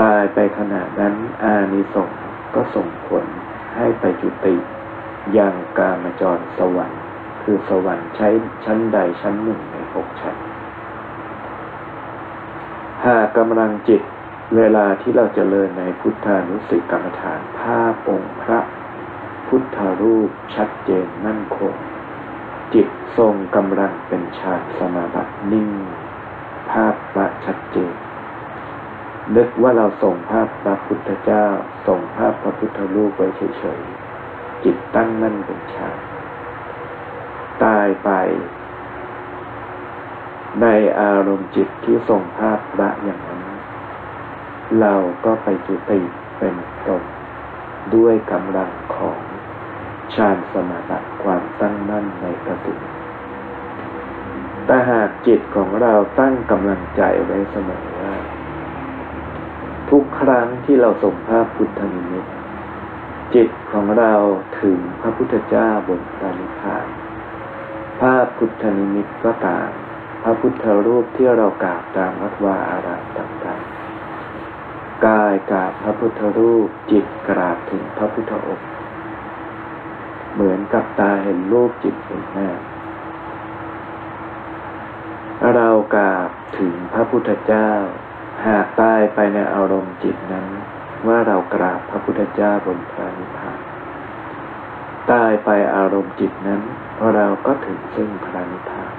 [0.00, 2.20] ตายไปขณะนั้นอานิสงส์
[2.54, 3.24] ก็ส่งผล
[3.76, 4.54] ให้ไปจุติ
[5.36, 7.00] ยังกามจรสวรรค์
[7.42, 8.28] คือสวรรค์ใช้
[8.64, 10.36] ชั้นใดชั้นหนึ่งในหกชั้น
[13.04, 14.02] หากกำลังจิต
[14.56, 18.60] เวลาที่เราจเจริญในพุทธานุสติกรรมฐานภาพองค์พระ
[19.48, 21.74] พุทธรูปชัดเจนมั่นคง
[22.74, 25.70] จิตทรงกำลังเป็นฌานสมาบัตินิ่ง
[26.70, 27.94] ภาพพระชัดเจน
[29.36, 31.46] นึกว่าเราส่งภาพพระพุทธเจ้า
[31.86, 35.98] ส่งภาพพระพุทธรูปไว้เฉยๆ จิตตั้งมั่นเป็นฌาน
[37.64, 38.10] ตายไป
[40.62, 40.66] ใน
[41.00, 43.47] อารมณ์จิตที่ส่งภาพพระอย่างนั้น
[44.80, 46.00] เราก็ไปจุติ
[46.38, 46.56] เป็น
[46.88, 47.02] ตน
[47.94, 49.20] ด้วยกำลังของ
[50.14, 52.74] ฌานสมาบัติความตั้งมั่นในกระตุ
[54.66, 58.14] แต่หากจิตของเราตั้งกำลังใจไว้เสมอว่า
[59.90, 62.26] ทุกครั้งที่เราส่งภาพพุทธนิมิต
[63.34, 64.14] จิตของเรา
[64.60, 66.86] ถึงพระพุทธเจ้าบนพระนิพพาน
[68.00, 69.68] ภาพพุทธนิมิตก็ตาม
[70.22, 73.57] พระพุทธรูปที่เรากราบตามวัดวาอารามต่างๆ
[75.06, 78.68] กายกราบพระพุทธรูปจิตกราบถึงพระพุทธองค์
[80.34, 82.50] เหมือนกับตาเห็นรูปจิตเห็นหน้า
[85.54, 87.70] เรากราบถึงพระพุทธเจ้า
[88.46, 90.48] หากตายไปในอารมณ์จิตนั้น
[91.06, 93.60] ว่าเรากราบพระพุทธเจ้าบนพระนิพพาน
[95.10, 96.60] ตายไปอารมณ์จิตนั้น
[97.14, 98.94] เราก็ถึงซึ่งพระนิพพาน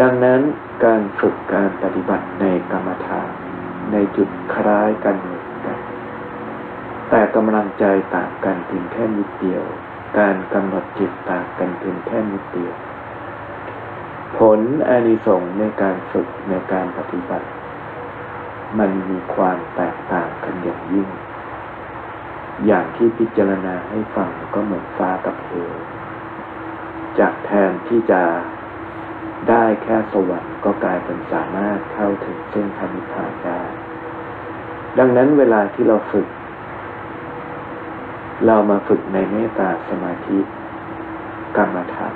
[0.00, 0.40] ดังนั้น
[0.84, 3.37] การฝึกการปฏิบัติในกรรมฐาน
[3.92, 5.78] ในจุดคล้ายกันเหมือนกัน
[7.08, 7.84] แต่กำลังใจ
[8.16, 9.64] ต่างกันเพียงแค่นิดเดียว
[10.18, 12.74] การกำหนดจิตต่างกันเพียงแค่นิดเดียว
[14.38, 17.48] ผลอานิสงส์ในการฝึกในการปฏิบัติ
[18.78, 21.08] มันมีความแตกต่างกันอย่างยิ่ง
[22.66, 25.72] อย่างที่พิจารณาให้ฟังก็เหมือนฟ้ากับเหว
[27.18, 28.22] จากแทนที่จะ
[29.48, 33.62] ได้แค่สวรรค์ก็กลายเป็นสามารถเข้าถึงเส้นพระนิพพานได้
[34.98, 36.26] ดังนั้นเวลาที่เราฝึก
[38.46, 40.38] เรามาฝึกในเมตตาสมาธิ
[41.56, 42.14] กรรมฐาน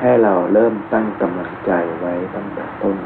[0.00, 2.96] ให้เราเริ่มตั้งกำลังใจไว้ตั้งแต่ต้น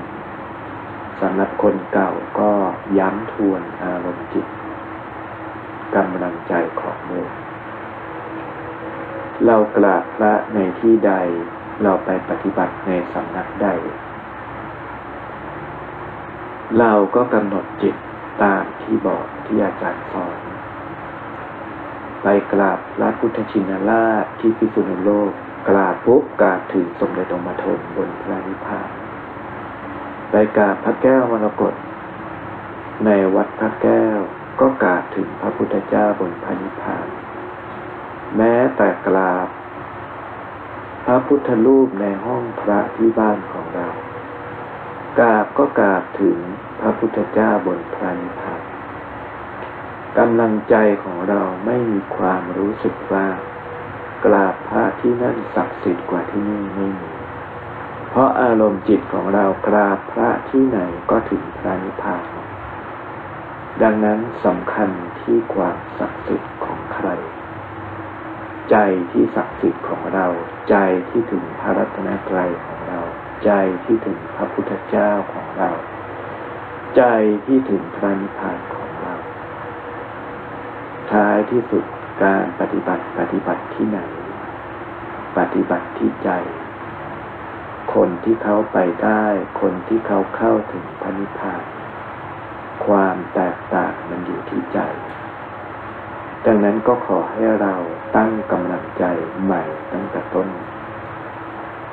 [1.20, 2.52] สำหรับคนเก่าก็
[2.98, 4.46] ย้ำทวนอารมณ์จิต
[5.96, 7.32] กำลังใจของโลก
[9.46, 11.12] เรากราบพระในที่ใด
[11.82, 13.68] เราไปปฏิบัติในสำนักใด
[16.78, 17.96] เราก็กำหนดจิต
[18.42, 20.38] ตามที่บอกที่อาจารย์สอน
[22.22, 25.32] ไปกราบพระพุทธชินราชที่พิษณุโลก
[25.68, 28.90] กราบปุ๊บกราบถึงสมเด็จองค์ปฐมบนพระนิพพาน
[30.30, 31.74] ไปกราบพระแก้วมรกต
[33.04, 34.18] ในวัดพระแก้ว
[34.60, 37.08] ก็กราบถึงพระพุทธเจ้าบนพระนิพพาน
[38.36, 39.48] แม้แต่กราบ
[41.04, 43.85] พระพุทธรูปในห้องพระที่บ้านของเรา
[45.18, 46.38] กราบก็กราบถึง
[46.80, 48.62] พระพุทธเจ้าบนพระนิพพาน
[50.18, 53.26] กำลังใจของเราไม่มีความรู้สึกว่า
[54.24, 57.10] กราบพระที่นั่นศักดิ์สิทธิ์กว่าที่นี่ไม่มี
[58.08, 60.78] เพราะอารมณ์จิตของเรากราบพระที่ไหน
[61.10, 62.24] ก็ถึงพระนิพพาน
[63.82, 67.08] ดังนั้นสำคัญที่ความศักดิ์สิทธิ์ของใคร
[68.70, 68.76] ใจ
[69.12, 70.26] ที่ศักดิ์สิทธิ์ของเรา
[70.70, 70.76] ใจ
[71.08, 73.00] ที่ถึงพระรัตนตรัยของเรา
[73.44, 73.50] ใจ
[73.84, 75.70] ที่ถึงพระพุทธเจ้าของเรา
[76.96, 77.02] ใจ
[77.46, 79.14] ที่ถึงพระนิพพานของเรา
[81.12, 81.84] ท้ายที่สุด
[82.22, 83.98] การปฏิบัติปฏิบัติที่ไหน
[85.38, 86.30] ปฏิบัติที่ใจ
[87.94, 89.24] คนที่เขาไปได้
[89.60, 91.62] คนที่เขาเข้าถึงพระนิพพาน
[92.86, 94.78] ความแตกต่างมันอยู่ที่ใจ
[96.46, 97.74] ดังนั้นก็ขอให้เรา
[98.16, 99.04] ตั้งกำลังใจ
[99.44, 100.48] ใหม่ตั้งแต่ต้น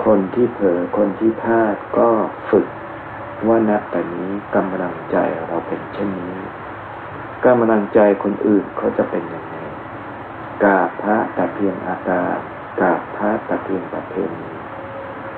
[0.05, 2.09] คนที่เผลอคนที่พลาดก็
[2.49, 2.67] ฝึก
[3.47, 6.37] ว่าณแต่นี้กำลังใจเราเป็นเช่นนี้
[7.45, 9.57] กำลังใจคนอื่นเขาจะเป็นยังไง
[10.63, 12.37] กาบพระแต่เพียงอาการ
[12.81, 14.51] กาบพระแต่เพียงประเพณี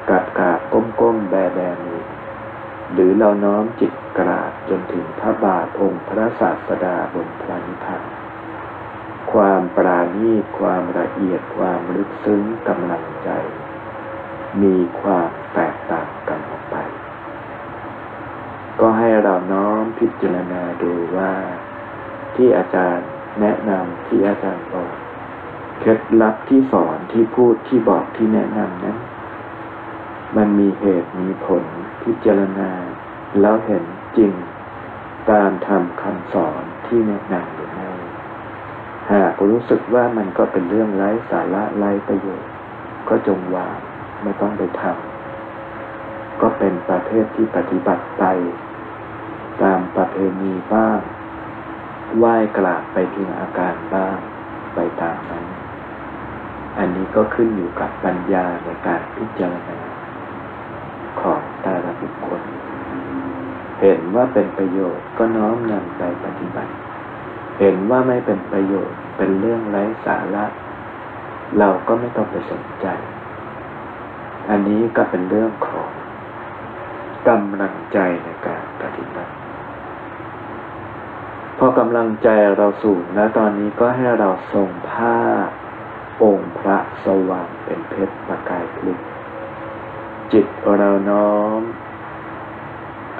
[0.09, 2.03] กาบกาบก้มก้มแบแบมือ
[2.93, 8.05] หรือเราน้อมจิตกราบจนถึงพระบาทองค์พระศาสดาบนพระนิพพาน
[9.31, 13.29] ความปราณีตความละเอียดความลึกซึ้งกำลังใจ
[14.63, 16.75] มีความแตกต่างกันออกไป
[18.79, 21.31] ก็ให้เราน้อมพิจารณาดูว่า
[22.35, 23.07] ที่อาจารย์
[23.41, 24.93] แนะนำที่อาจารย์บอก
[25.79, 28.97] เคล็ดลับที่สอนที่พูดที่บอกที่แนะนำนั้น
[30.37, 31.63] มันมีเหตุมีผล
[32.03, 32.71] พิจารณา
[33.41, 33.83] แล้วเห็น
[34.17, 34.33] จริง
[35.29, 37.89] ตามทำคำสอนที่แนะนำหรือไม่
[39.11, 42.51] หากรู้สึกว่ามันก็เป็นเรื่องไร้สาระไร้ประโยชน์
[43.09, 43.79] ก็จงวาง
[44.23, 48.23] ไม่ต้องไปทำก็เป็นประเภทที่ปฏิบัติไป
[49.63, 50.99] ตามประเพณีบ้าง
[52.17, 54.17] ไหว้กราบไปเพียงอาการบ้าง
[54.75, 55.45] ไปตามนั้น
[56.77, 59.77] อันนี้ก็ขึ้นอยู่กับปัญญาในการพิจารณา
[61.21, 62.41] ของแต่ละบุคคล
[63.81, 66.73] เห็นว่าเป็นประโยชน์ก็น้อมนำไปปฏิบัติ
[67.59, 70.45] เห็นว่าไม่เป็นประโยชน์เป็นเรื่องไร้สาระ
[71.59, 72.87] เราก็ไม่ต้องไปสนใจ
[74.49, 75.89] อันนี้ก็เป็นเรื่องของ
[77.27, 79.33] กำลังใจในการปฏิบัติ
[81.57, 85.17] พอกำลังใจเราสูงแล้วตอนนี้ก็ให้เราทรงผ้า
[86.23, 88.99] องค์พระสว่างเป็นเพชรประกายพลิก
[90.31, 90.45] จิต
[90.77, 91.61] เราน้อม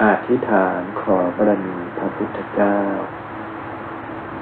[0.02, 2.78] อธิษฐานขอบารมีพระพุทธเจ้า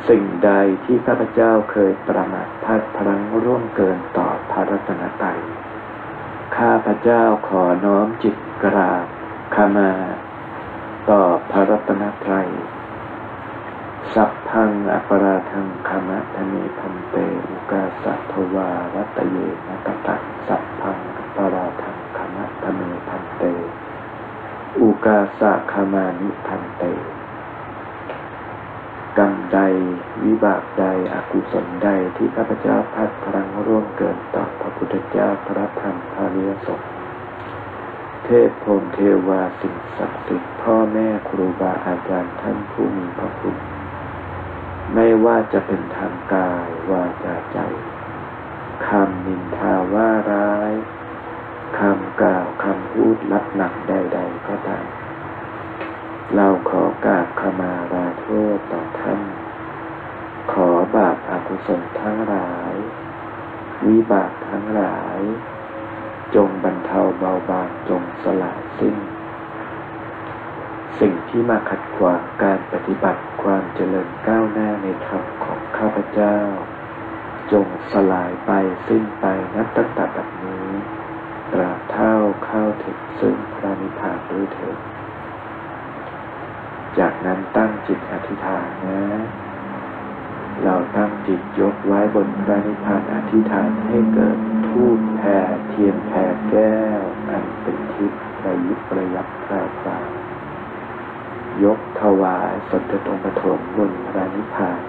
[0.08, 0.50] สิ่งใด
[0.84, 5.40] ที่ข้าพเจ้าเคยประมาทพัดพลังร่วมเกินต่อพระรัตนตรัย
[6.56, 9.06] ข้าพเจ้าขอน้อมจิตกราบ
[9.54, 9.92] ขมา
[11.10, 12.48] ต่อพระรัตนตรัย
[14.14, 17.16] สัพพังอปราทังคมะทะเนพันเต
[17.48, 20.16] อุกาสัทวารัตเยนะตตั
[20.48, 23.42] สัพพังอปราทังคมะทะเนพันเต
[24.80, 26.82] อุกาสะคมานิพันเต
[29.18, 29.60] กรรมใด
[30.24, 36.80] วิบากใดอกุศลใดที่ข้าพเจ้าพัดพลังร่วมเกินต่อพระพุทธเจ้าพระธรรมพระเรียสง
[38.24, 38.98] เทพพรมเท
[39.28, 43.56] วาสิ่งศักดิ์สิทธิ์พ่อแม่ครูบาอาจารย์ท่านผู้มีพระคุณ
[44.94, 47.58] ไม่ว่าจะเป็นทางกายวาจาใจ
[48.86, 50.72] คำนินทาว่าร้าย
[51.78, 54.84] คำกล่าวคำพูดลับหลักใด ๆ ก็ตาม
[56.34, 59.20] เราขอกราบขมาลาโทษต่อท่าน
[60.52, 62.74] ขอบาปอากุศลทั้งหลาย
[63.86, 65.18] วิบากทั้งหลาย
[66.34, 68.96] จงบรรเทาเบาบางจงสลายสิ้น
[71.00, 76.38] สิ่งที่มาขัดขวางการปฏิบัติความเจริญก้าวหน้าในธรรมของข้าพเจ้า
[77.52, 78.50] จงสลายไป
[78.88, 80.68] สิ้นไปนับตั้งแต่บัดนี้
[81.52, 82.14] ตราบเท่า
[82.46, 84.93] เข้าถึงซึ่งพระนิพพานด้วยเถิด
[86.98, 89.02] จากนั้นตั้งจิตอธิษฐานนะ
[90.64, 100.08] เราตั้งจิตยกไว้บนพระนิพพานอธิษฐานให้เกิดทูปแผ่เทียนแผ่แก้ว อันเป็นทิพย์ประยุกต์ประยับพราวพราว
[101.64, 104.80] ยกถวายสมเด็จองค์ปฐมบนพระนิพพาน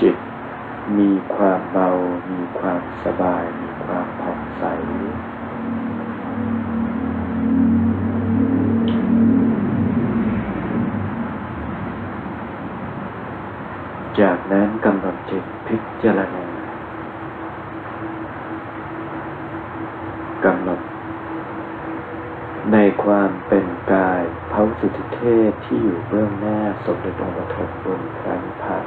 [0.00, 0.16] จิต
[0.98, 1.88] มีความเบา
[2.30, 4.64] มีความสบาย มีความผ่องใส
[14.20, 16.44] จากนั้นกำหนดจิตพิจารณา
[20.44, 20.80] กำหนด
[22.72, 28.84] ในความเป็นกายพระสุทธิเทพที่อยู่เบื้องหน้าสมเด็จองค์ปฐมบนพระนิพพาน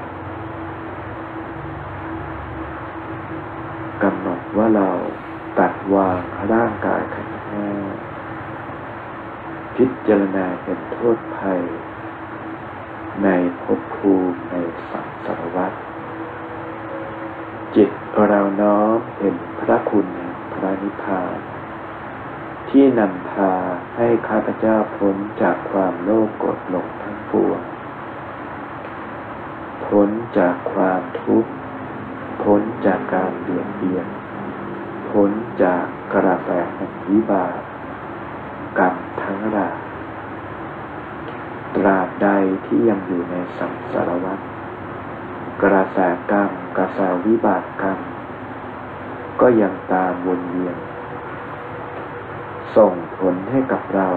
[4.03, 4.89] กำหนดว่าเรา
[5.59, 6.21] ตัดวาง
[6.53, 7.67] ร่างกายขันธ์ห้า
[9.75, 11.61] พิจารณาเห็นโทษภัย
[13.23, 13.29] ใน
[13.61, 14.55] ภพภูมิใน
[14.89, 15.71] สังสารวัฏ
[17.75, 17.89] จิต
[18.27, 21.37] เราน้อมเห็นพระคุณแห่งพระนิพพาน
[22.69, 23.53] ที่นำพา
[23.95, 27.61] ให้ข้าพเจ้าพ้นจากความโลภโกรธหลงทั้งปวง
[29.85, 31.51] พ้นจากความทุกข์
[32.43, 34.07] พ้นจากการเบียดเบียน
[35.09, 35.31] พ้น
[35.63, 37.53] จากกระแสแห่งวิบาก
[38.79, 39.80] กรรมทั้งหลาย
[41.75, 42.29] ตราบใด
[42.65, 44.39] ที่ยังอยู่ในสังสารวัฏ
[45.63, 45.97] กระแส
[46.31, 47.99] กรรมกระแสวิบากกรรม
[49.41, 50.77] ก็ยังตามวนเวียน
[52.75, 54.09] ส่งผลให้กับเรา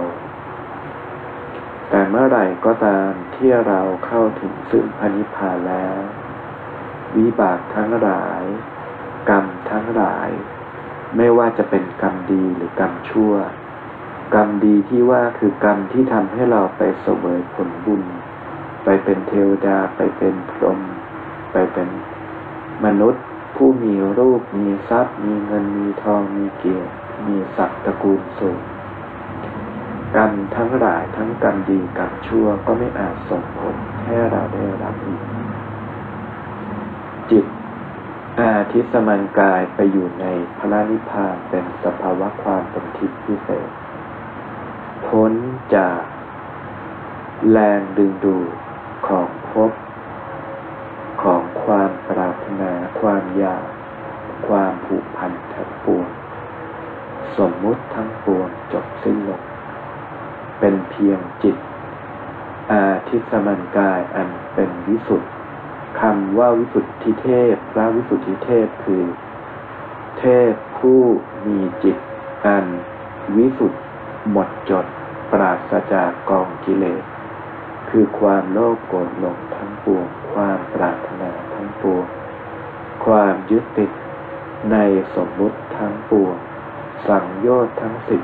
[1.90, 5.98] แต่เมื่อไหร่ก็ตามที่เราเข้าถึงซึ่งพนิพพานแล้ว
[7.16, 8.42] วิบากทั้งหลาย
[9.30, 10.28] กรรมทั้งหลาย
[11.16, 13.32] ไม่ว่าจะเป็นกรรมดีหรือกรรมชั่ว
[14.34, 18.02] กรรมดีที่ว่าคือกรรมที่ทำให้เราไปเสวยผลบุญ
[18.84, 20.80] ไปเป็นเทวดา ไปเป็นพรหม
[21.52, 21.88] ไปเป็น
[22.84, 23.24] มนุษย์
[23.56, 26.92] ผู้มีรูป มีทรัพย์ มีเงินมีทองมีเกียรติ
[27.26, 28.58] มีศักดิ์ตระกูลสูง
[30.16, 35.22] กรรมทั้งหลายทั้งกรรมดีกรรมชั่วก็ไม่อาจส่งผลให้เราได้รับอีก
[37.30, 37.44] จิต
[38.38, 40.24] อาทิสมันกายไปอยู่ใน
[40.58, 43.68] พระนิพพานเป็นสภาวะความเป็นทิพย์พิเศษ
[45.06, 45.32] พ้น
[45.76, 46.00] จาก
[47.50, 48.48] แรงดึงดูด
[49.08, 49.72] ของภพ
[51.22, 53.64] ของความปรารถนาความอยาก
[54.46, 56.08] ความผูกพันทั้งปวง
[57.36, 59.42] สมมุติทั้งปวงจบสิ้นลง
[60.58, 61.56] เป็นเพียงจิต
[62.72, 65.28] อาทิสมันกายอันเป็นวิสุทธิ
[66.00, 69.02] คำว่าวิสุทธิเทพ พระวิสุทธิเทพคือ
[70.18, 71.00] เทพผู้
[71.46, 71.96] มีจิต
[72.46, 72.66] อัน
[73.36, 73.78] วิสุทธิ
[74.30, 74.86] หมดจด
[75.32, 77.04] ปราศจากกองกิเลส
[77.88, 82.04] คือความโลภโกรธหลงทั้งปวง ความปรารถนาทั้งปวง
[83.06, 83.90] ความยึดติด
[84.72, 84.76] ใน
[85.14, 86.36] สมมุติทั้งปวง
[87.08, 88.22] สังโยชน์ทั้งสิบ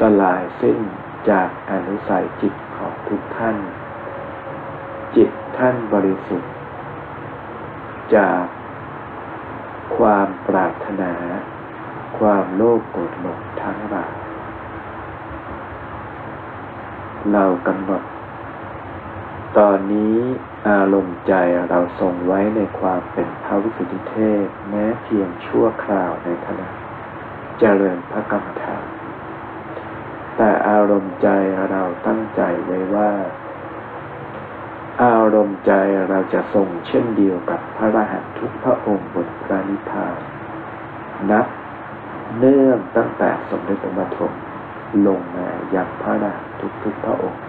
[0.00, 0.78] สลายสิ้น
[1.30, 3.56] จากอนุสัยจิตของทุกท่าน
[5.16, 6.52] จิตท่านบริสุทธิ์
[8.16, 8.42] จาก
[9.96, 11.12] ความปรารถนา
[12.18, 14.23] ความโลภโกรธหลงทั้งหลาย
[17.32, 18.02] เรากำหนด
[19.58, 20.16] ตอนนี้
[20.68, 21.34] อารมณ์ใจ
[21.70, 26.68] เราทรงไว้ในความเป็นพระวิสุทธิเทพแม้เพียงชั่วคราวในขณะ
[27.58, 28.86] เจริญพระกรรมฐาน
[30.36, 31.28] แต่อารมณ์ใจ
[31.70, 33.10] เราตั้งใจไว้ว่า
[35.04, 35.72] อารมณ์ใจ
[36.08, 40.16] เราจะทรงเช่นเดียวกับพระรหัสทุกพระองค์บนพระนิพพาน
[41.30, 41.46] นับ
[42.38, 44.32] เนื่องตั้งแต่สมเด็จพระบรม
[45.06, 47.42] ลงมายังพระรหัส ทุกทุกพระองค์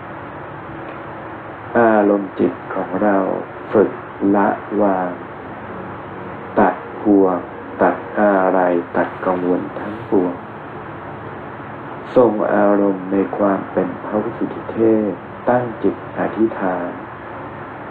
[1.77, 3.17] อารมณ์จิตของเรา
[3.73, 3.91] ฝึก
[4.35, 4.47] ละ
[4.81, 5.11] วาง
[6.59, 7.37] ตัดห่วง
[7.81, 8.59] ตัดอะไร
[8.97, 10.33] ตัดกังวลทั้งปวง
[12.15, 15.09] ทรงอารมณ์ในความเป็นพระสุทธิเทพ
[15.49, 16.89] ตั้งจิตอธิษฐาน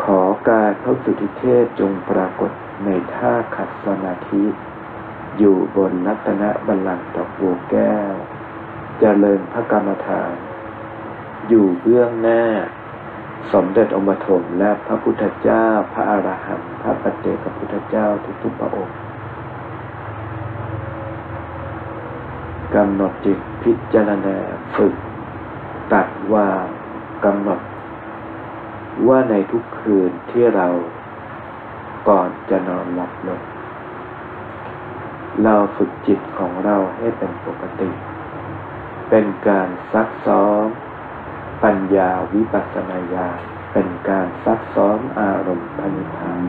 [0.02, 2.50] ขอการพระสุทธิเทพจงปรากฏ
[2.84, 4.44] ในท่าขัดสมาธิ
[5.38, 8.14] อยู่บนรัตนบัลลังก์ดอกบัวแก้ว
[8.94, 10.34] จเจริญพระกรรมฐาน
[11.48, 12.42] อยู่เบื้องหน้า
[13.52, 18.06] สมเด็จองค์ปฐมและพระพุทธเจ้า พระอรหันต์พระปัจเจกพุทธเจ้า
[18.42, 18.96] ทุกๆพระองค์
[22.74, 24.36] กำหนดจิตพิจารณา
[24.76, 24.94] ฝึก
[25.92, 26.48] ตัดว่า
[27.24, 27.60] กำหนด
[29.06, 30.68] ว่าในทุกคืนที่เรา
[32.08, 33.40] ก่อนจะนอนหลับลง
[35.44, 37.90] เราฝึกจิตของเราให้เป็นปกติ
[39.08, 40.66] เป็นการซักซ้อม
[41.62, 43.28] ปัญญาวิปัสสนาญา
[43.72, 46.42] เป็นการซักซ้อมอารมณ์พนิพพาน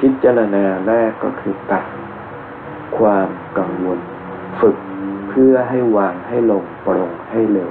[0.00, 1.84] พิจารณาแรกก็คือตัด
[2.98, 3.98] ความกังวล
[4.60, 4.76] ฝึก
[5.30, 7.70] พพื่อให้วางให้ลงปรงให้เร็ว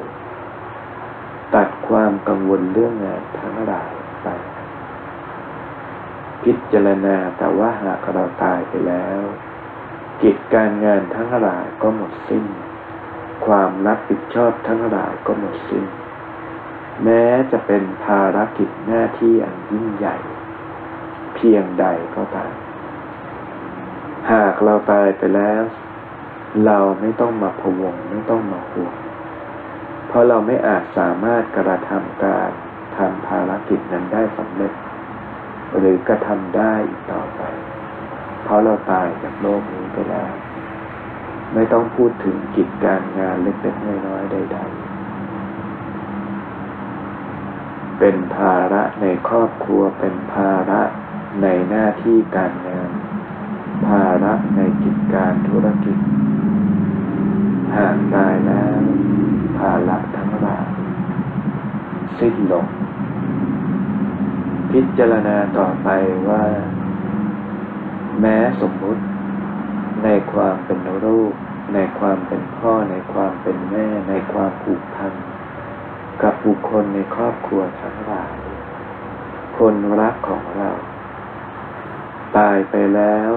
[1.55, 3.91] ตัดความกังวลเรื่องงานทั้งหลาย
[4.23, 4.27] ไป
[6.43, 9.21] พิจารณาแต่ว่าหากเราตายไปแล้ว
[10.21, 12.43] กิจการงานทั้งหลายก็หมดสิ้น
[13.45, 15.85] ความรับผิดชอบทั้งหลายก็หมดสิ้น
[17.03, 20.17] แม้จะเป็นภารกิจหน้าที่อันยิ่งใหญ่
[21.35, 21.85] เพียงใด
[22.15, 22.53] ก็ตาม
[24.31, 25.61] หากเราตายไปแล้ว
[26.65, 28.95] เราไม่ต้องมาพะวงไม่ต้องมาห่วง
[30.07, 32.49] เพราะเราไม่อาจสามารถกระทำการ
[32.97, 34.73] ทำภารกิจนั้นได้สำเร็จ
[35.77, 37.41] หรือกระทำได้อีกต่อไป
[38.43, 40.31] เพราะเราตายจากโลกนี้ไปแล้ว
[41.53, 44.93] ไม่ต้องพูดถึงกิจการงานเล็กๆน้อยๆใดๆ
[47.99, 50.81] เป็นภาระในครอบครัว เป็นภาระ
[51.41, 52.89] ในหน้าที่การงาน
[53.87, 55.97] ภาระในกิจการธุรกิจ
[57.75, 58.81] หากตายแล้ว
[59.59, 60.67] ภาระทั้งหลาย
[62.19, 62.65] สิ้นลง
[64.71, 65.89] พิจารณาต่อไป
[66.29, 66.43] ว่า
[68.21, 69.03] แม้สมมุติ
[70.03, 71.33] ในความเป็นลูก
[71.73, 75.13] ในความเป็นพ่อ ในความเป็นแม่ ในความผูกพัน
[76.21, 78.33] กับบุคคลในครอบครัวทั้งหลาย
[79.57, 80.69] คนรักของเรา
[82.37, 83.31] ตายไปแล้ว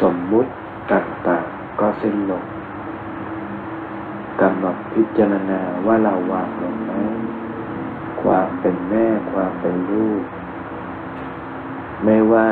[0.00, 0.50] สมมุติ
[0.92, 2.44] ต่างๆ ก็สิ้นลง
[4.40, 6.92] กำหนดพิจารณาว่าเราวางลงไหม
[8.22, 10.24] ความเป็นแม่ความเป็นลูก
[12.04, 12.48] ไม่ว่า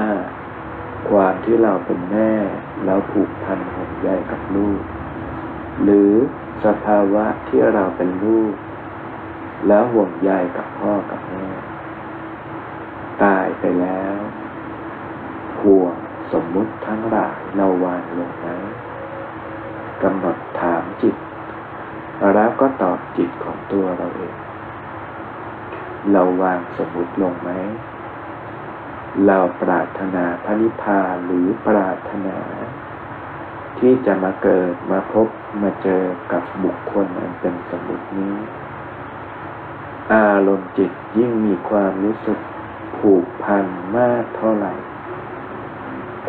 [1.08, 2.32] ความที่เราเป็นแม่
[2.84, 4.80] แล้วผูกพันห่วงใยกับลูก
[5.82, 6.12] หรือ
[6.64, 8.54] สภาวะที่เราเป็นลูก
[9.68, 11.46] แล้วห่วงใยกับพ่อกับแม่
[13.22, 14.16] ตายไปแล้ว
[15.62, 15.94] ห่วง
[16.32, 18.46] สมมุติทั้งหลายเราวางลงไหม
[20.02, 21.16] กำหนดถามจิต
[22.34, 24.36] แล้วก็ตอบจิตของตัวเราเอง
[26.12, 27.50] เราวางสมมุติลงไหม
[29.26, 32.38] เราปรารถนาพระนิพพานหรือปรารถนา
[33.78, 35.28] ที่จะมาเกิดมาพบ
[35.62, 38.34] มาเจอกับบุคคลอันเป็นสมุตินี้
[40.14, 42.38] อารมณ์จิตยิ่งมีความรู้สึก
[42.98, 43.64] ผูกพัน
[43.96, 44.74] มากเท่าไหร่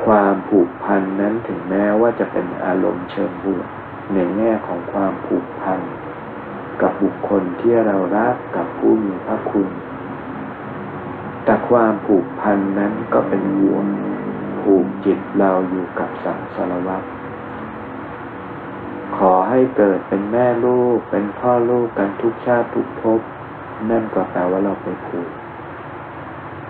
[0.06, 3.68] ความผูกพันนั้นถึงแม้ว่าจะเป็นอารมณ์เชิงบวก
[4.14, 5.80] ในแง่ของความผูกพัน
[6.82, 9.68] กับบุคคลที่เรารักกับผู้มีพระคุณ
[11.44, 13.86] แต่ความผูกพันนั้นก็เป็นห่วง
[14.62, 17.04] ผูกจิตเราอยู่กับสังสารวัฏ
[19.18, 23.22] ขอให้เกิดเป็นแม่ลูกเป็นพ่อลูกกันทุกชาติทุกภพ
[23.90, 25.32] นั่นก็แปลว่าเราไปผูก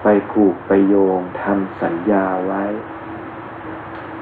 [0.04, 2.64] ไปผูกไปโยงทำสัญญาไว้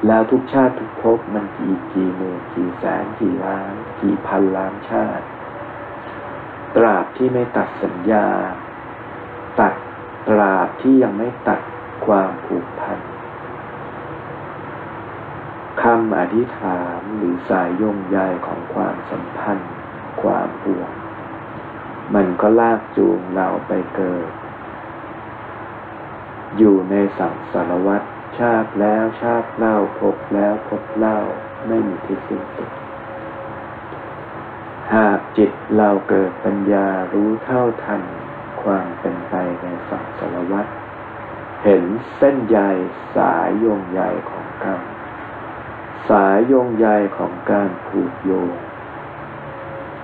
[0.08, 5.26] แล้วทุกชาติทุกภพมันกี่กี่หมื่นกี่แสนกี่ล้าน กี่พันล้านชาติ
[6.76, 8.28] ตราบที่ไม่ตัดสัญญา
[9.60, 9.74] ตัด
[10.28, 11.61] ตราบที่ยังไม่ตัด
[12.05, 12.99] ความผูกพัน
[15.82, 18.17] คำอธิษฐานหรือสายโยงใย
[18.47, 19.72] ของความสัมพันธ์
[20.22, 20.91] ความห่วง
[22.15, 24.32] มันก็ลากจูงเราไปเกิด
[26.57, 28.01] อยู่ในสังสารวัฏ
[28.39, 31.19] ชาติแล้วชาติเล่าพบแล้วพบเล่า
[31.67, 32.69] ไม่มีที่สิ้นสุด
[34.93, 38.01] หากจิตเราเกิดปัญญารู้เท่าทัน
[38.64, 40.68] ความเป็นไปในสังสารวัฏ
[41.64, 41.84] เห็น
[42.16, 42.59] เส้นใย
[43.16, 44.82] สายโยงใยของกรรม
[46.09, 46.88] สายโยงใย
[47.18, 48.51] ของการผูกโยง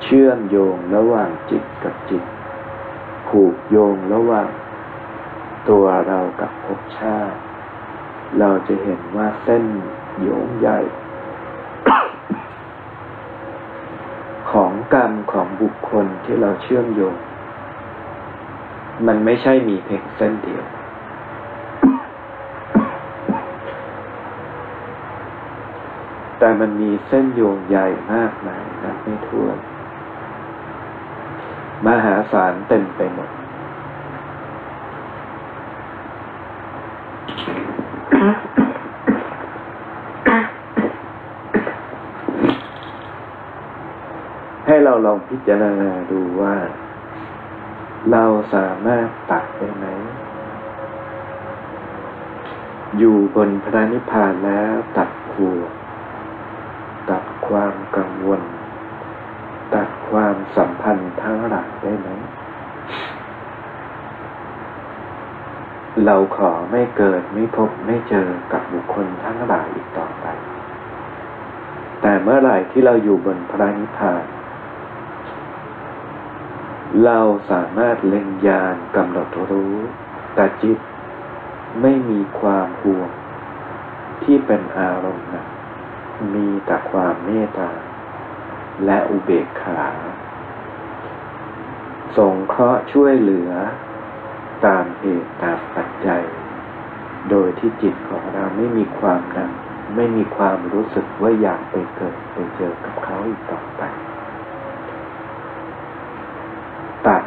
[0.04, 2.24] เชื่อมโยงระหว่างจิตกับจิต
[3.28, 4.50] ผูกโยงระหว่าง
[5.70, 7.38] ตัวเรากับภพชาติ
[8.40, 9.64] เราจะเห็นว่าเส้น
[10.22, 10.70] โยงใย
[14.52, 17.16] ของกรรมของบุคคลที่เราเชื่อมโยง
[19.06, 20.66] มันไม่ใช่มีเพียงเส้นเดียว
[26.40, 27.78] แต่มันมีเส้นโยงใย
[28.14, 29.58] มากมายนับไม่ถ้วน
[31.86, 33.30] มหาศาลเต็มไปหมด
[44.66, 46.56] ให้เราลองพิจารณาดูว่า
[48.12, 49.86] เราสามารถตัดได้ไหม
[52.98, 55.60] อยู่บนพระนิพพานแล้วตัดขัว
[57.10, 58.42] ตัดความกังวล
[59.76, 62.10] ตัดความสัมพันธ์ทั้งหลายได้ไหม
[66.06, 70.26] เราขอไม่เกิดไม่พบไม่เจอกับบุคคลทั้งหลายอีกต่อไป
[72.02, 74.24] แต่แต่เมื่อไหร่ที่เราอยู่บนพระนิพพาน
[77.04, 77.20] เรา
[77.52, 79.76] สามารถเล็งยานกำหนดรู้
[80.36, 80.78] แต่จิต
[81.82, 83.10] ไม่มีความห่วง
[84.24, 85.46] ที่เป็นอารมณ์นะ
[86.34, 87.72] มีแต่ความเมตตา
[88.86, 89.82] และอุเบกขา
[92.18, 93.52] สงเคราะห์ช่วยเหลือ
[94.66, 96.24] ตามเหตุตามปัจจัย
[97.30, 99.52] โดยที่จิตของเราไม่มีความนัก
[99.96, 103.84] ไม่มีความรู้สึกว่าอยากไปเกิดไปเจอกับเขาอีกต่อไป
[107.08, 107.24] ตัด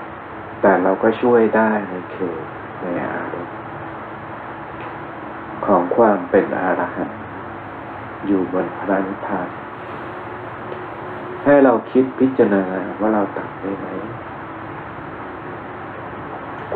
[0.63, 2.43] แต่เรา ก็ช่วยได้ในเขต
[2.81, 3.59] ในอารมณ์
[5.67, 7.21] ของความเป็นอรหันต์
[8.27, 9.49] อยู่บนพระนิพพาน
[11.45, 12.65] ให้เราคิดพิจารณา
[13.01, 13.87] ว่าเราตัดได้ไหม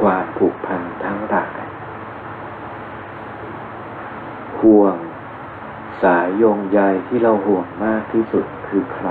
[0.00, 1.64] ความผูกพันทั้งหลาย
[4.60, 4.96] ห่วง
[6.02, 9.08] สายโยงใยที่เราห่วงมากที่สุดคือใคร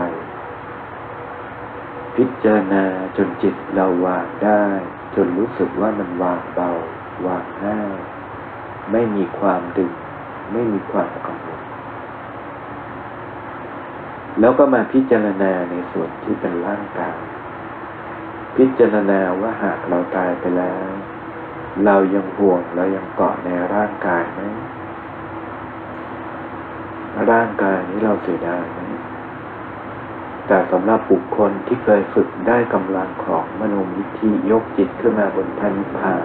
[2.16, 2.86] พิจารณา
[3.18, 4.66] จนจิตเราวางได้
[5.16, 6.70] จนรู้สึกว่ามันวางเบา
[7.28, 7.98] วางง่าย
[8.92, 9.92] ไม่มีความดึง
[10.52, 11.62] ไม่มีความกังวล
[14.40, 17.18] แล้วก็มาพิจารณาในส่วนที่เป็นร่างกาย
[18.58, 20.88] พิจารณาว่าหากเราตายไปแล้ว
[21.86, 24.42] เรายังห่วงเรายังเกาะในร่างกายไหม
[27.32, 28.82] ร่างกายนี้เราเสียดายไหม
[30.48, 36.16] แต่สำหรับบุคคลที่เคยฝึกได้กำลังของมโนมิธิยกจิตขึ้นมาบนพันธา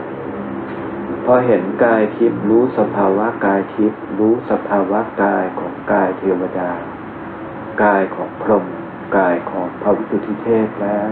[1.25, 6.71] พอเห็นกายทิพย์รู้สภาวะกายทิพย์รู้สภาวะกายของกายเทวดา
[7.83, 8.64] กายของพรหม
[9.16, 11.11] กายของพระวิสุทธิเทพแล้ว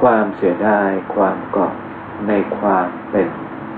[0.00, 1.74] ความเสียดายความเกาะ
[2.28, 3.28] ในความเป็น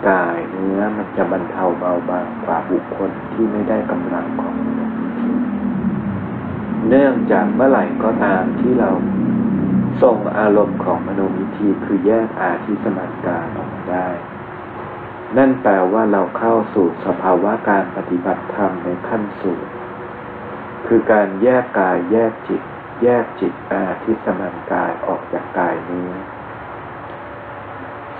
[0.08, 5.01] กายเนื้อมันจะบรรเทาเบาบางกว่าบุคคลที่ไม่ได้กำลังของมนุษย์
[6.88, 8.90] เนื่องจากเมื่อไหร่ก็ตามที่เรา
[10.02, 14.08] ส่งอารมณ์ของมโนมิธีคือแยกอาทิสมัการออกมาได้
[15.36, 19.62] นั่นแปลว่าเราเข้าสู่สภาวะการปฏิบัติธรรมในขั้นสูง
[20.86, 22.62] คือการแยกกายแยกจิต
[23.02, 26.08] แยกจิตอาทิสมันกายออกจากกายนี้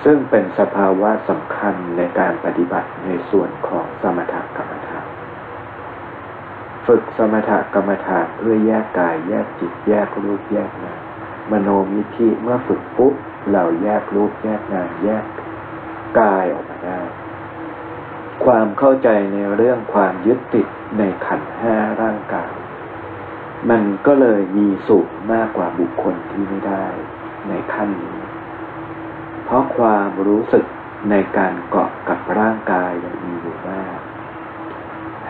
[0.05, 4.92] ซึ่งเป็นสภาวะสำคัญในการปฏิบัติในส่วนของสมถกรรมฐาน
[6.87, 11.01] ฝึกสมถกรรมฐานเพื่อแยกกาย แยกจิตแยกรูปแยกนาม
[11.51, 13.15] มโนมิธิเมื่อฝึกปุ๊บ
[13.53, 15.25] เราแยกรูปแยกนามแยก
[16.21, 17.01] กายออกมาได้
[18.45, 20.67] ความเข้าใจในเรื่องความยึดติด
[20.99, 22.53] ในขันห้าร่างกาย
[23.71, 26.87] มันก็เลยมีสูงมากกว่าบุคคลที่ไม่ได้
[27.49, 28.19] ในขั้นนี้
[29.45, 30.65] เพราะความรู้สึก
[31.11, 33.82] ในการเกาะกับร่างกายยังมีอยู่มาก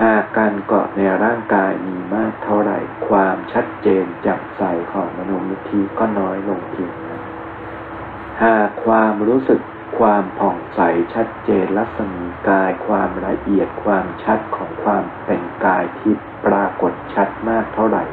[0.01, 2.79] หากการเกาะในร่างกายมีมากเท่าไหร่
[3.09, 4.63] ความชัดเจนจับใส
[4.93, 7.21] ของมโนมิธีก็น้อยลงเพียงนั้น
[8.45, 9.61] หากความรู้สึก
[9.99, 10.81] ความผ่องใส
[11.15, 16.15] ชัดเจนลักษณะกายความละเอียดความชัดของความเป็นกายที่
[16.47, 18.05] ปรากฏชัดมากเท่าไหร่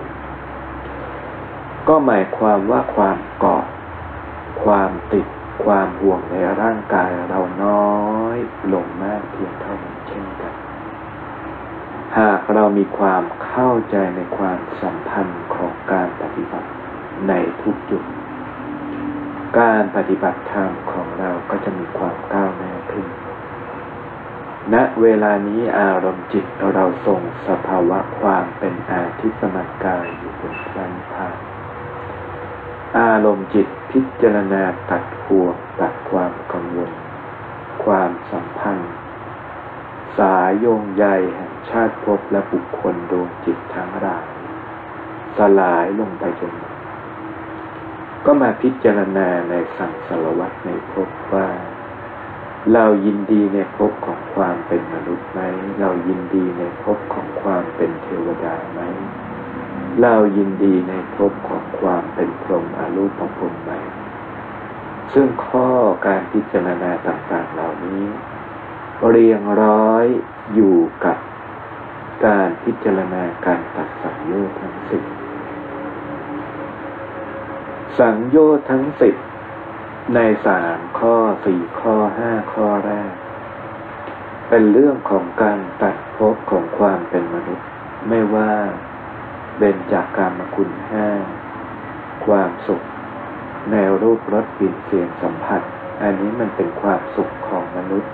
[1.88, 3.64] ก็หมายความว่าความเกาะ
[4.64, 5.26] ความติด
[5.64, 8.00] ความห่วงในร่างกายเราน้อ
[8.36, 8.38] ย
[8.74, 9.99] ลงมากเพียงเท่านั้น
[12.18, 16.70] หากเรามีความเข้าใจในความสัมพันธ์ของการปฏิบัติ
[17.28, 18.04] ในทุกจุด
[19.60, 23.08] การปฏิบัติธรรมของเราก็จะมีความก้าวหน้าขึ้น
[24.74, 31.30] ณ เวลานี้อารมณ์จิตเราทรงสภาวะความเป็นอาทิสมักายอยู่บนพระนิพา
[33.00, 36.92] อารมณ์จิตพิจารณาตัดห่วงตัดความกังวล
[37.84, 38.92] ความสัมพันธ์
[40.18, 41.06] สายโยงใย
[41.36, 44.26] แห่ง ชาติภพและบุคคลดวงจิตทั้งหลาย
[45.38, 46.74] สลายลงไปจนหมด
[48.26, 51.48] ก็มาพิจารณาในสังสารวัตในภพว่า
[52.74, 55.40] เรายินดีในภพของความเป็นมนุษย์ไหม
[55.80, 58.82] เรายินดีในภพของความเป็นเทวดาไหม
[60.02, 63.72] เรายินดีในภพของความเป็นพรหมอารูปภพไหม
[65.14, 65.68] ซึ่งข้อ
[66.08, 68.04] การพิจารณาต่างๆเหล่านี้
[69.10, 70.06] เรียงร้อย
[70.54, 71.18] อยู่กับ
[72.26, 75.04] การพิจารณาการตัดสังโยชน์ทั้งสิบ
[78.00, 79.16] สังโยชน์ทั้งสิบ
[80.16, 81.16] ในสามข้อ
[81.46, 83.12] สี่ข้อห้าข้อแรก
[84.50, 87.68] เป็นเรื่องของการตัดภพของความเป็นมนุษย์
[88.10, 88.52] ไม่ว่า
[89.58, 91.08] เบญจากการมคุณห้า
[92.26, 92.82] ความสุข
[93.72, 95.62] ในรูปรสกลิ่นเสียงสัมผัส
[96.02, 98.12] อันนี้มันเป็นความสุขของมนุษย์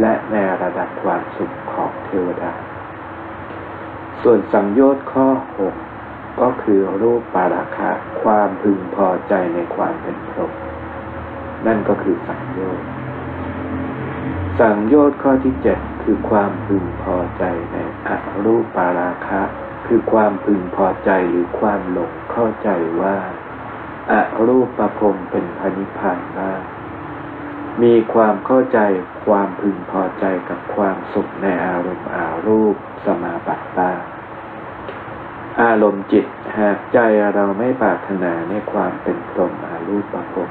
[0.00, 2.54] และในระดับความสุขของเทวดา
[4.22, 5.74] ส่วนสังโยชน์ข้อหก
[6.40, 7.90] ก็คือรูปปาราคะ
[8.22, 10.52] ความพึงพอใจในความเป็นพรหม
[11.66, 12.86] นั่นก็คือสังโยชน์
[14.60, 17.76] สังโยชน์ข้อที่เจ็ดคือความพึงพอใจใน
[18.08, 18.10] อ
[18.44, 19.42] รูปปาราคะ
[19.86, 22.68] คือความพึงพอใจหรือความหลงเข้าใจ
[23.00, 23.16] ว่า
[24.12, 24.14] อ
[24.46, 26.60] รูปประพรมเป็นพนิพพานบ้าง
[27.82, 28.78] มีความเข้าใจ
[29.26, 33.98] ความพึงพอใจกับความสุขในอารมณ์อารูปสมาบัติบ้าง
[35.60, 36.26] อารมณ์จิต
[36.58, 36.98] หากใจ
[37.34, 40.50] เราไม่ปรารถนาในความเป็นพรหมอารูปประพรม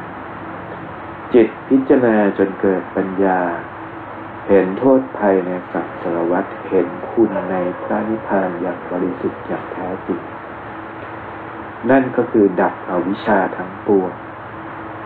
[1.33, 3.39] จิตพิจารณาจนเกิดปัญญา
[4.47, 10.21] เห็นโทษภัยในสังสารวัฏเห็นคุณในพระนิพพานอย่างบริสุทธิ์อย่างแท้จริง
[11.89, 14.11] นั่นก็คือดับอวิชชาทั้งปวง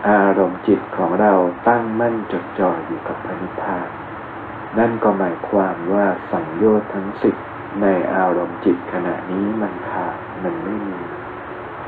[0.08, 1.32] อารมณ์จิตของเรา
[1.68, 3.88] ตั้งมั่นจดจ่ออยู่กับพระนิพพาน
[4.78, 7.34] นั่นก็หมายความว่าสังโยชน์ทั้งสิบ
[7.82, 10.98] ในอารมณ์จิตขณะนี้มันขาดมันไม่มี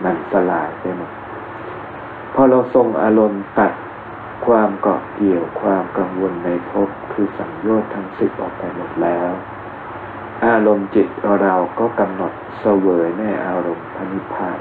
[0.05, 1.12] มันสลายไปหมด
[2.34, 3.72] พอเราทรงอารมณ์ตัด
[4.47, 9.30] ความเกาะเกี่ยวความกังวลในภพคือสังโยชน์ทั้งสิบออกไปหมดแล้ว
[10.47, 11.09] อารมณ์จิต
[11.43, 14.59] เราก็กำหนดเสวยในอารมณ์พระนิพพาน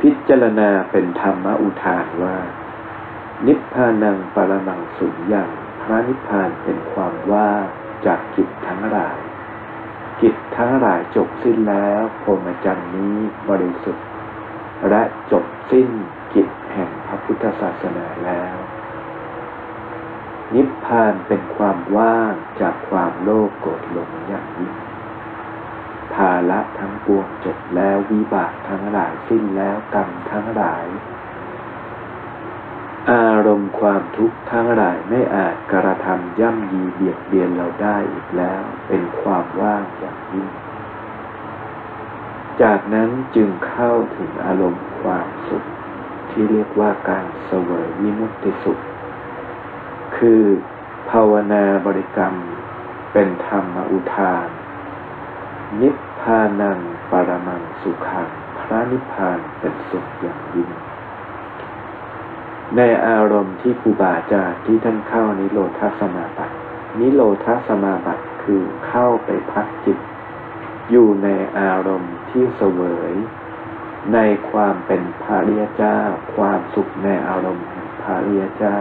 [0.00, 2.36] พิจารณาเป็นธรรมอุทานว่า
[3.46, 7.48] นิพพานังปรมังสุญญ์พระนิพพานเป็นความว่า
[8.06, 9.18] จากกิจทั้งหลาย
[10.22, 13.16] กิจทั้งหลายจบสิ้นแล้วพรหมจรรย์นี้
[13.48, 14.06] บริสุทธิ์
[14.88, 15.02] และ
[15.32, 15.88] จบสิ้น
[16.34, 18.56] กิจแห่งพระพุทธศาสนาแล้ว
[20.54, 24.74] นิพพานเป็นความว่างจากความโลภโกรธหลงอย่างยิ่ง
[26.14, 30.86] ภาละทั้งปวงจบแล้ววิบากทั้งหลายสิ้นแล้วกรรมทั้งหลาย
[33.08, 40.48] อารมณ์ความทุกข์ทั้งหลายไม่อาจกระทำย่ำยีเบียดเบียนเราได้อีกแล้ว เป็นความว่างอย่างยิ่ง
[42.62, 45.64] จากนั้นจึงเข้าถึงอารมณ์ความสุข
[46.30, 48.78] ที่เรียกว่าการเสวยวิมุตติสุข
[50.16, 50.42] คือ
[51.10, 52.34] ภาวนาบริกรรม
[53.12, 54.48] เป็นธรรมอุทาน
[55.80, 56.78] นิพพานัง
[57.10, 58.28] ปรมังสุขัง
[58.58, 60.70] พระนิพพานเป็นสุขอย่างยิ่ง
[62.76, 66.54] ในอารมณ์ที่ครูบาอาจารย์ที่ท่านเข้านิโรธาสมาบัติ
[67.00, 69.98] นิโรธาสมาบัติคือเข้าไปพักจิต
[70.90, 73.12] อยู่ในอารมณ์ที่เสวย
[74.14, 74.18] ใน
[74.50, 75.98] ความเป็นพระริยเจ้า
[76.34, 77.66] ความสุขในอารมณ์
[78.02, 78.78] พระริยเจ้า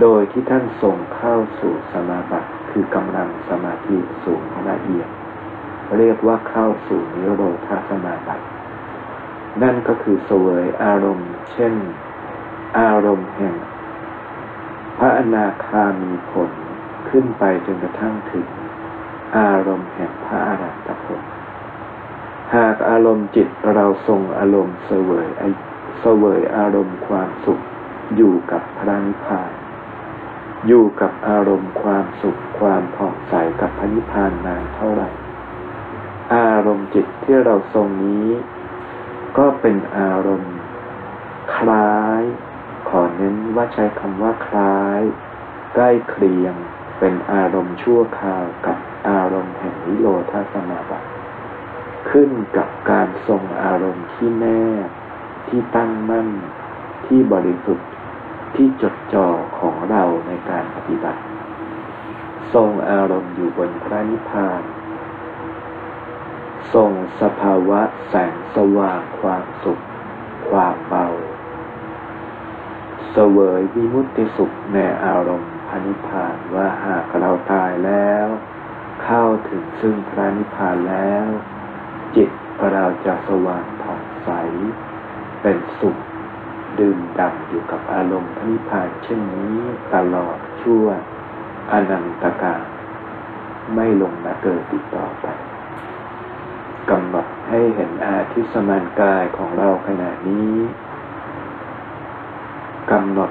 [0.00, 5.08] โดยที่ท่านส่งเข้าสู่สมาบัติคือกำลังสมาธิสูงละเอียด
[5.98, 8.44] เรียกว่าเข้าสู่นิโรธาสมาบัติ
[9.62, 11.74] นั่นก็คือเสวยอารมณ์ เช่น
[12.78, 13.56] อารมณ์แห่ง
[14.98, 16.50] พระอนาคามีผล
[17.08, 18.46] ขึ้นไปจนกระทั่งถึง
[19.38, 21.22] อารมณ์แห่งพระอรหันตผล
[22.54, 25.26] หากอารมณ์จิตเราทรงอารมณ์เสวย
[26.00, 27.60] เสวยอารมณ์ความสุข
[28.16, 29.52] อยู่กับพระนิพพาน
[30.66, 35.08] อยู่กับอารมณ์ความสุขความผ่องใสกับพระนิพพานนานเท่าไหร่
[36.34, 38.28] อารมณ์จิตที่เราทรงนี้
[39.38, 40.54] ก็เป็นอารมณ์
[41.54, 42.22] คล้าย
[42.88, 45.02] ขอเน้นว่าใช้คำว่าคล้าย
[45.74, 46.54] ใกล้เคียง
[46.98, 48.78] เป็นอารมณ์ชั่วคราวกับ
[49.08, 51.08] อารมณ์แห่งนิโรธาสมาบัติ
[52.10, 54.64] ขึ้นกับการทรงอารมณ์ที่แน่
[55.48, 56.28] ที่ตั้งมั่น
[57.06, 57.88] ที่บริสุทธิ์
[58.54, 59.28] ที่จดจ่อ
[59.58, 61.20] ของเราในการปฏิบัติ
[62.54, 64.62] ทรงอารมณ์อยู่บนพระนิพพาน
[66.74, 69.82] ทรงสภาวะแสงสว่างความสุข
[70.50, 71.06] ความเบา
[73.14, 78.26] สวยวิมุตติสุขในอารมณ์พระนิพพานว่าหากเราตายแล้ว
[79.04, 81.26] เข้าถึงซึ่งพระนิพพานแล้ว
[82.16, 82.30] จิต
[82.72, 84.30] เราจะสว่างผ่องใส
[85.42, 85.96] เป็นสุข
[86.78, 89.56] ดื่มด่ำอยู่กับอารมณ์พระนิพพานเช่นนี้
[89.94, 90.86] ตลอดชั่ว
[91.72, 92.62] อนันตกาล
[93.74, 95.26] ไม่ลงมาเกิดติดต่อไป
[96.90, 100.52] กำหนดให้เห็นอาทิสมานกายของเราขณะนี้
[102.92, 103.30] กำหนด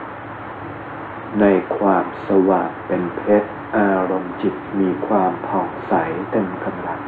[1.39, 1.45] ใน
[1.78, 5.93] ความสว่างเป็นเพชร อารมณ์จิตมีความผ่องใส
[6.32, 7.01] เต็มกำลัง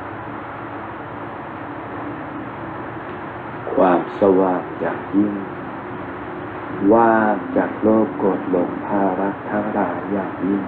[3.73, 5.33] ความสว่างอย่างยิ่ง
[6.93, 10.63] ว่างจากโลกโกรธหลงภาระทั้งหลายอย่างยิ่ง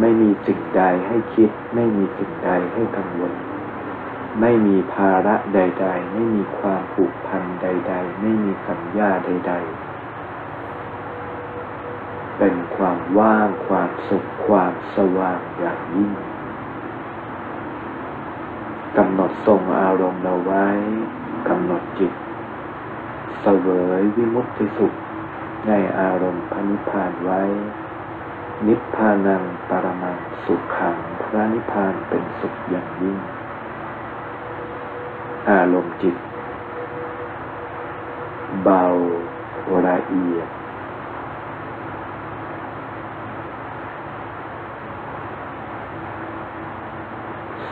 [0.00, 3.34] ไม่มีสิ่งใดให้คิด ไม่มีสิ่งใดให้กังวล
[4.40, 9.81] ไม่มีภาระใด ๆ ไม่มีความผูกพันใด ๆ ไม่มีสัญญาใด ๆ
[12.38, 16.12] เป็นความว่างความสุขความสว่างอย่างยิ่ง
[18.98, 20.66] กำหนดทรงอารมณ์เราไว้
[21.48, 22.12] กำหนดจิต
[23.40, 23.68] เสว
[24.00, 24.92] ยวิมุตติสุข
[25.66, 27.42] ในอารมณ์พระนิพพานไว้
[28.66, 33.18] นิพพานังปรมังสุขขังพระนิพพานเป็นสุขอย่างยิ่ง
[35.50, 36.16] อารมณ์จิต
[38.62, 38.84] เบา
[39.86, 40.48] ละเอียด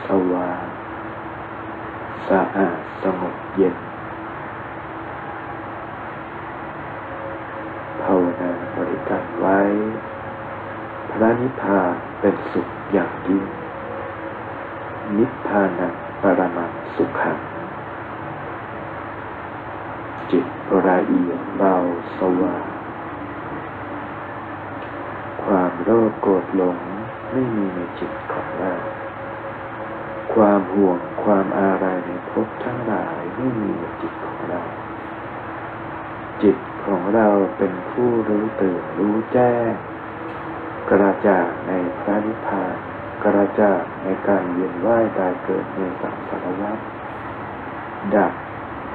[0.33, 0.65] ว่าง
[2.27, 3.77] สะอาดสงบเย็น
[8.01, 9.59] ภาวนาบริกรรมไว้
[11.11, 13.45] พระนิพพานเป็นสุขอย่างยิ่ง
[15.17, 17.37] นิพพานังปรมังสุขัง
[20.31, 20.45] จิต
[20.87, 21.75] ละเอียดเบา
[22.19, 22.65] สว่าง
[25.43, 26.77] ความโลภโกรธหลง
[27.31, 28.73] ไม่มีในจิตของเรา
[30.33, 34.61] ความห่วงความอาลัยในภพทั้งหลายไม่มีในจิตของเรา
[36.43, 37.27] จิตของเรา
[37.57, 39.71] เป็นผู้รู้ตื่นรู้แจ้ง
[40.89, 42.75] กระจ่างในพระนิพพาน
[43.23, 46.79] กระจ่างในการเวียนว่ายตายเกิดในสังสารวัฏ
[48.15, 48.33] ดับ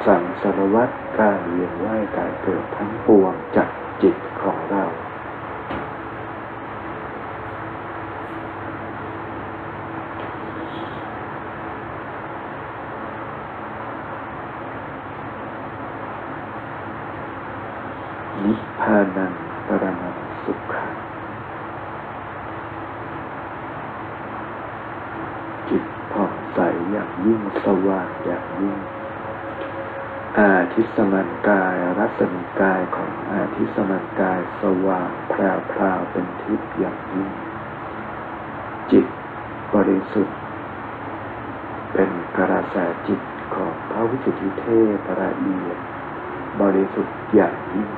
[0.07, 3.69] สังสารวัฏการเวียนว่ายตายเกิดทั้งปวงจาก
[4.03, 4.85] จิตของเรา
[18.45, 19.33] นิพพานัง
[19.67, 20.95] ปรมังสุขัง
[25.69, 26.59] จิตผ่องใส
[26.91, 28.79] อย่างยิ่งสว่างอย่างยิ่ง
[30.39, 37.31] อาทิ สมันกายรัศมีกายของอาทิสมันกายสว่างแพรวพราวเป็นทิพย์อย่างยิ่ง
[38.91, 39.07] จิต
[39.75, 40.37] บริสุทธิ์
[41.93, 42.77] เป็นกระแส
[43.07, 43.21] จิต
[43.55, 44.65] ของพระวิสุทธิเท
[45.07, 45.79] พระเอียด
[46.61, 47.91] บริสุทธิ์อย่างยิ่ง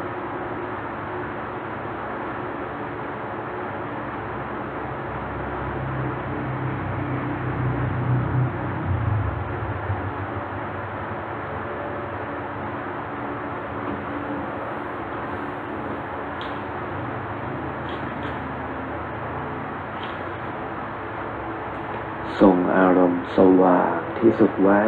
[22.40, 23.27] ทรงอารมณ์ส
[23.62, 24.80] ว่างที่สุดไว้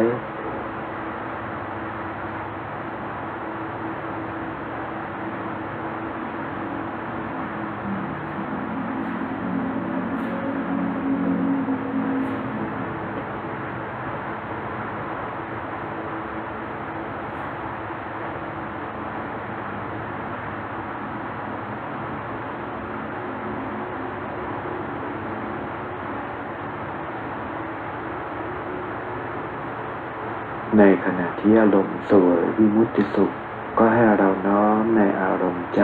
[30.79, 33.31] ในขณะที่อารมณ์สวยวิมุ ตติสุข
[33.77, 35.81] ก็ให้เราน้อมในอารมณ์ใจ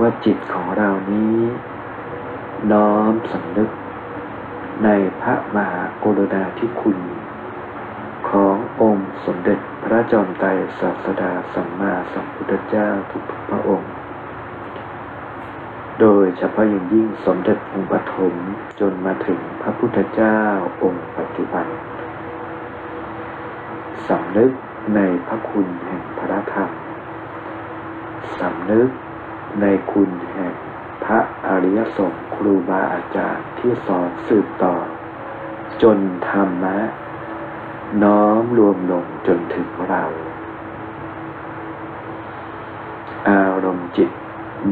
[0.00, 1.38] ว่าจิตของเรานี้
[2.72, 3.70] น้อมสำนึก
[4.84, 4.88] ใน
[5.20, 6.98] พระมหากรุณาธิคุณ
[8.30, 10.48] ขององค์สมเด็จพระจอมไตร
[10.80, 13.92] ศาสดาสัมมาสัมพุทธเจ้าทุกพระองค์
[16.00, 18.34] โดยเฉพาะอย่างยิ่งสมเด็จองค์ปฐม
[18.80, 20.38] จนมาถึงพระพุทธเจ้า
[20.82, 21.66] องค์ปัจจุบัน
[24.08, 24.52] สำนึก
[24.94, 26.70] ในพระคุณแห่งพระธรรม
[28.38, 28.88] สำนึก
[29.60, 30.54] ในคุณแห่ง
[31.04, 34.76] พระอริยสงฆ์ครูบาอาจารย์ที่สอนสืบต่อ
[35.82, 36.78] จนธรรมะ
[38.02, 40.04] น้อมรวมลงจนถึงเรา
[43.28, 44.10] อารมณ์จิต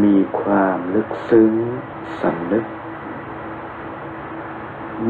[0.04, 1.52] มีความลึกซึ้ง
[2.20, 2.64] สำนึก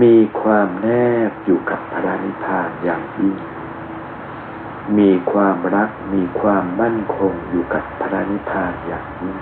[0.03, 0.89] มีความแน
[1.31, 3.37] บอยู่กับพระนิพพานอย่างยิ่ง
[4.99, 9.37] มีความรักมีความมั่นคงอยู่กับพระนิพพานอย่างยิ่ง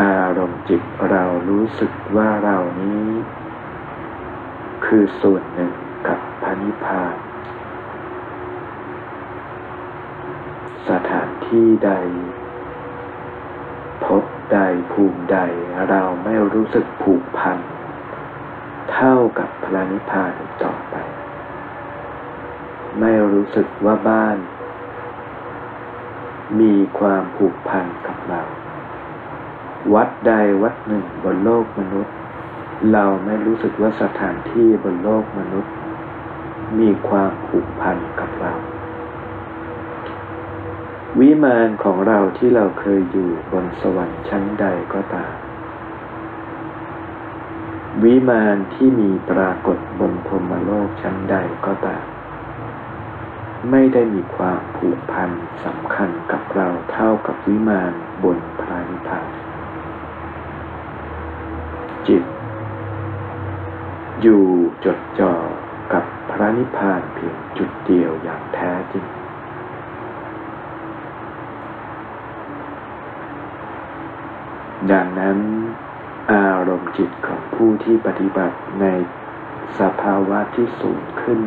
[0.00, 3.06] อารมณ์จิตเรารู้สึกว่าเรานี้
[4.84, 5.72] คือส่วนหนึ่ง
[6.08, 7.16] กับพระนิพพาน
[10.88, 11.92] สถานที่ใด
[14.04, 14.58] พบใด
[14.92, 15.38] ภูมิใด
[15.90, 17.58] เราไม่รู้สึกผูกพัน
[18.92, 20.34] เท่ากับพระนิพพาน
[20.64, 20.96] ต่อไป
[23.00, 24.36] ไม่รู้สึกว่าบ้าน
[26.60, 28.42] มีความผูกพันกับเรา
[29.94, 30.32] วัดใด
[30.62, 32.14] วัดหนึ่งบนโลกมนุษย์
[32.92, 35.72] เราไม่รู้สึกว่าสถานที่บนโลกมนุษย์
[36.78, 38.52] มีความผูกพันกับเรา
[41.20, 45.34] วิมานของเราที่เราเคยอยู่บนสวรรค์ชั้นใดก็ตาม
[48.02, 51.36] วิมานที่มีปรากฏบนพรมโลกชั้นใด
[51.66, 52.04] ก็ตาม
[53.70, 55.30] ไม่ได้มีความผูกพัน
[55.64, 57.92] สำคัญกับเราเท่ากับวิมาน
[58.24, 59.28] บนพระนิพพาน
[62.08, 62.24] จิต
[64.22, 64.44] อยู่
[64.84, 65.34] จดจ่อ
[65.92, 69.06] กับพระนิพพานเพียงจุดเดียวอย่างแท้จริง
[74.92, 75.38] ดังนั้น
[76.32, 78.86] อารมณ์จิตของผู้ที่ปฏิบัติใน
[79.80, 81.40] สภาวะที่สูงขึ้น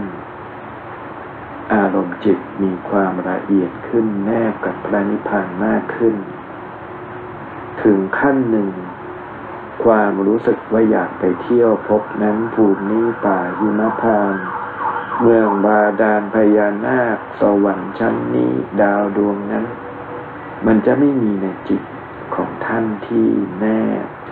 [1.74, 6.16] อารมณ์จิตมีความละเอียดขึ้นแนบกับพระนิพพานมากขึ้น
[7.84, 8.70] ถึงขั้นหนึ่ง
[9.84, 14.36] ความรู้สึกว่าอยากไปเที่ยวพบนั้นภูมินี้ป่าหิมพาน
[15.22, 18.51] เมืองบาดาลพญานาค สวรรค์ชั้นนี้
[18.82, 19.66] ดาวดวงนั้น
[20.66, 21.82] มันจะไม่มีในจิต
[22.36, 23.28] ของท่านที่
[23.59, 23.82] แน่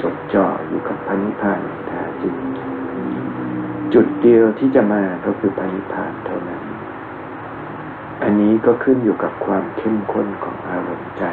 [0.01, 2.35] จดจ่ออยู่กับพระนิพพานแท้จริง
[3.93, 6.52] จุดเดียวที่จะมาก็คือพระนิพพานเท่านั้น
[8.23, 11.23] อันนี้ก็ขึ้นอยู่กับความเข้มข้นของอารมณ์ใจ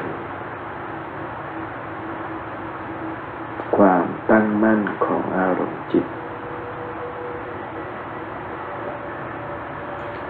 [3.76, 6.06] ความตั้งมั่นของอารมณ์จิต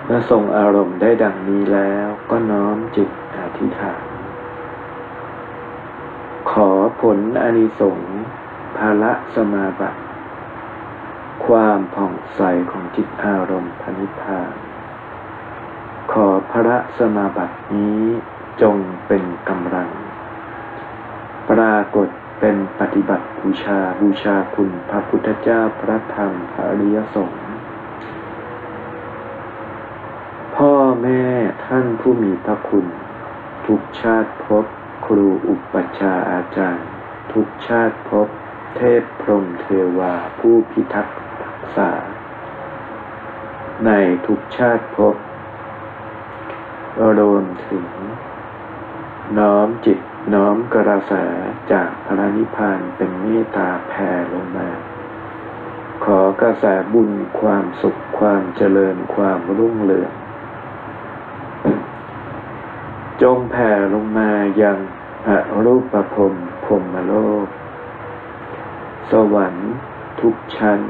[0.04, 4.02] เมื่อทรงอารมณ์ได้ดังนี้แล้วก็น้อมจิตอธิษฐาน
[6.50, 8.12] ขอผลอานิสงส์
[8.76, 10.00] ภาละสมาบัติ
[11.46, 12.40] ความผ่องใส
[12.70, 14.69] ของจิตอารมณ์พนิพพาน
[16.12, 18.02] ขอพระสมาบัตินี้
[18.62, 19.88] จงเป็นกำลัง
[21.50, 22.08] ปรากฏ
[22.40, 27.40] เป็นปฏิบัติบูชาบูชาคุณพระพุทธเจ้าพระธรรมพระอริยสงฆ์
[30.56, 31.22] พ่อแม่
[31.66, 32.86] ท่านผู้มีพระคุณ
[33.66, 34.64] ทุกชาติพบ
[35.06, 36.86] ครูอุปัชฌาย์อาจารย์
[37.32, 38.28] ทุกชาติพบ
[38.76, 39.66] เทพพรหมเท
[39.98, 41.90] วาผู้พิทักษ์รักษา
[43.86, 43.90] ใน
[44.26, 45.14] ทุกชาติพบ
[47.20, 47.86] รวมถึง
[49.38, 49.98] น้อมจิต
[50.34, 51.12] น้อมกระแส
[51.72, 54.68] จากพระนิพพานเป็นเมตตาแผ่ลงมา
[56.04, 60.12] ขอกระแสบุญความสุขความเจริญความรุ่งเรือง
[63.22, 64.30] จงแผ่ลงมา
[64.62, 64.78] ยัง
[65.28, 65.30] อ
[65.64, 66.34] รูปภพ
[66.64, 67.12] พรมโล
[67.44, 67.46] ก
[69.10, 69.72] สวรรค์
[70.20, 70.80] ทุกชั้น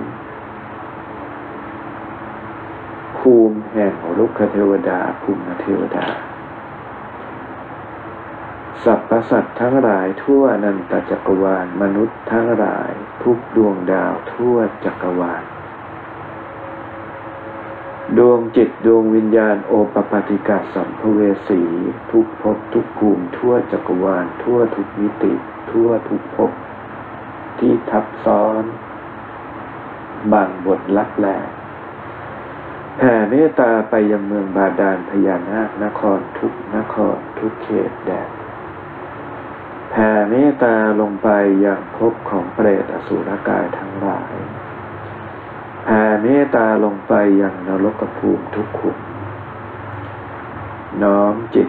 [3.21, 6.07] ภูมิแห่งลุกเทวดาภูมิเทวดา
[8.85, 12.93] สรรพสัตทั้งหลายทั่วนันตจักรวาลมนุษย์ทั้งหลาย
[13.23, 15.45] ทุกดวงดาวทั่วจักรวาล
[18.19, 21.61] ดวงจิตดวงวิญญาณโอปปาติกาสัมภเวสี
[22.13, 25.33] ทุกภพทุกภูมิทั่วจักรวาล ทั่วทุกมิติ
[25.71, 26.53] ทั่วทุกภพ
[27.59, 28.63] ที่ทับซ้อน
[30.33, 31.29] บางบทลักแหล
[33.03, 38.31] แผ่เมตตาไปยังเมืองบาดาลพญานาคนครทุกนครทุกเขตแดน
[39.91, 41.29] แผ่เมตตาลงไป
[41.65, 44.35] ยังภพของเปรตอสุรกายทั้งหลาย
[45.85, 48.99] แผ่เมตตาลงไปยังนรกภูมิทุกขุม
[51.03, 51.69] น้อมจิต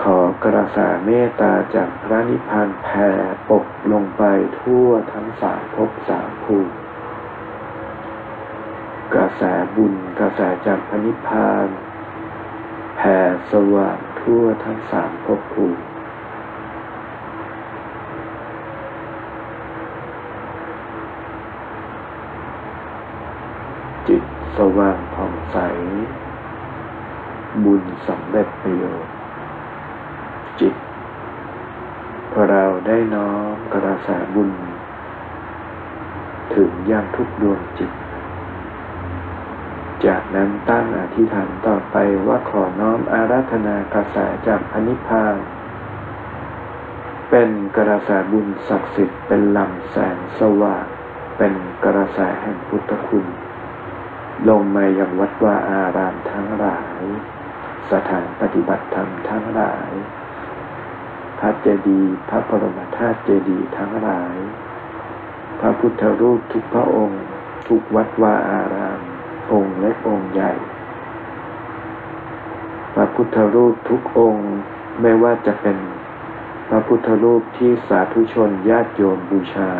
[0.00, 3.08] ขอกระแสเมตตาจากพระนิพพานแผ่
[3.50, 4.22] ปกลงไป
[4.60, 6.79] ทั่วทั้งสามภพสามภูมิ
[9.14, 9.42] กระแส
[9.76, 11.68] บุญกระแสจากพระนิพพาน
[12.96, 13.18] แผ่
[13.52, 15.82] สว่างทั่วทั้งสามภพภูมิ
[24.08, 24.22] จิต
[24.58, 25.56] สว่างผ่องใส
[27.64, 29.14] บุญสำเร็จประโยชน์
[30.60, 30.74] จิต
[32.48, 34.50] เราได้น้อมกระแสบุญ
[36.54, 37.92] ถึงยังทุกดวงจิต
[40.06, 41.96] จากนั้นตั้งอธิษฐานต่อไป
[42.26, 45.36] ว่าขอน้อมอาราธนากระแสจากพระนิพพาน
[47.30, 50.86] เป็นกระแสบุญศักดิ์สิทธิ์เป็นลำแสงสว่าง
[51.38, 53.26] เป็นกระแสแห่งพุทธคุณ
[54.48, 57.02] ลงมายังวัดวาอารามทั้งหลาย
[57.90, 59.90] สถานปฏิบัติธรรมทั้งหลาย
[61.38, 64.36] พระเจดีย์พระบรมธาตุเจดีย์ทั้งหลาย
[65.60, 67.22] พระพุทธรูปทุกพระองค์
[67.68, 69.00] ทุกวัดวาอาราม
[69.52, 70.52] องค์เล็กองค์ใหญ่
[72.94, 74.46] พระพุทธรูปทุกองค์
[75.00, 75.78] ไม่ว่าจะเป็น
[76.68, 79.70] พระพุทธรูปที่สาธุชนญาติโยมบูชา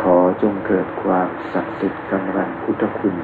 [0.00, 3.16] ขอจงเกิดความศักดิ์สิทธิ์กำลังพุทธคุณ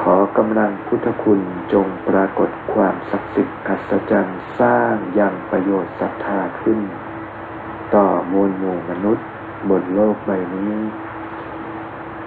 [0.00, 1.40] ขอกำลังพุทธคุณ
[1.72, 6.78] จงปรากฏความศักดิ์สิทธิ์อัศจรรย์สร้างยังประโยชน์ศรัทธาขึ้น
[7.94, 9.26] ต่อมวลหมู่มนุษย์
[9.68, 10.74] บนโลกใบนี้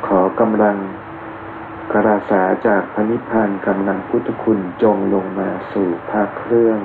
[0.07, 0.75] ขอกำลัง
[1.93, 2.31] กระแส
[2.67, 6.79] จากพระนิพพานกำลังพุทธคุณจงลงมาสู่ภาคเครื่อง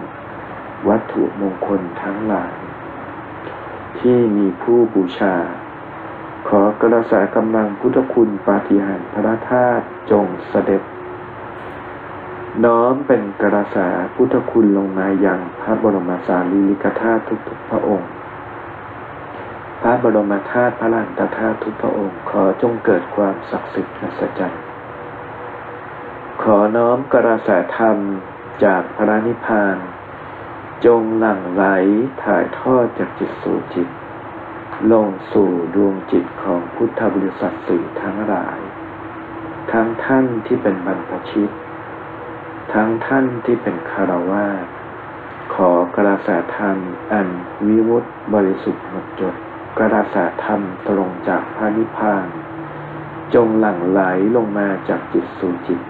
[0.88, 2.54] วัตถุมงคลทั้งหลาย
[4.00, 5.36] ที่มีผู้บูชา
[6.48, 10.82] ขอกระแสกำลังพุทธคุณปาฏิหาริย์พระธาตุจงเสด็จ
[12.64, 13.76] น้อมเป็นกระแส
[14.14, 18.10] พุทธคุณลงมาอย่างพระบรมสารีริกธาตุทุกๆพระองค์
[19.82, 24.69] พระบรมธาตุพระลันตธาตุทุกพระองค์ ขอจงเกิดความศักดิ์สิทธิ์อัศจรรย์
[26.42, 27.98] ขอน้อมกระแสธรรม
[28.64, 29.76] จากพระนิพพาน
[30.84, 31.64] จงหลั่งไหล
[32.22, 33.88] ถ่ายทอดจากจิตสู่จิต
[34.92, 38.58] ลงสู่ดวงจิตของพุทธบริษัทสี่ทั้งหลาย
[39.72, 41.50] ทั้งท่านที่เป็นบรรพชิต
[42.74, 44.66] ทั้งท่านที่เป็นคารวาส
[45.54, 46.76] ขอกระแสธรรม
[47.12, 47.28] อัน
[47.66, 49.34] วิมุตบริสุทธิ์หมดจด
[49.78, 52.26] กระแสธรรมตรงจากพระนิพพาน
[53.34, 54.02] จงหลั่งไหล
[54.36, 55.80] ลงมาจากจิตสู่จิต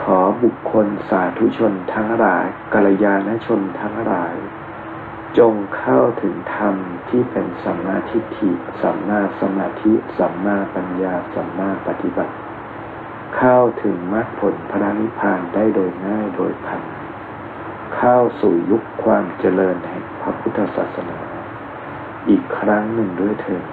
[0.00, 4.34] ขอบุคคลสาธุชนทั้งหลายกัลยาณชนทั้งหลาย
[5.38, 6.74] จงเข้าถึงธรรม
[7.08, 8.50] ที่เป็นสัมมาทิฏฐิ
[8.82, 12.34] สัมมาสมาธิสัมมาปัญญาสัมมาปฏิบัติ
[13.36, 16.82] เข้าถึงมรรคผลพระนิพพานได้โดยง่ายโดยพัน
[17.96, 21.18] เข้าสู่ยุคความเจริญแห่งพระพุทธศาสนา
[22.28, 23.64] อีกครั้งหนึ่งด้วยเถิด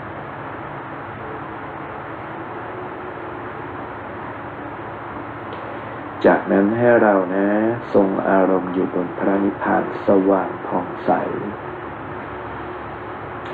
[6.26, 7.48] จากนั้นให้เรานะ
[7.94, 11.12] ทรงอารมณ์อยู่บนพระนิพพานสว่างผ่องใส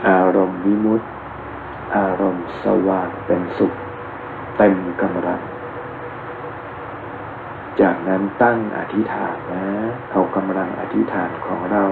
[0.10, 1.08] อารมณ์วิมุตติ
[1.98, 3.74] อารมณ์สว่างเป็นสุข
[4.58, 5.42] เต็มกำลัง
[7.82, 9.66] จากนั้นตั้งอธิษฐานนะ
[10.12, 11.86] เอากำลังอธิษฐานของเรา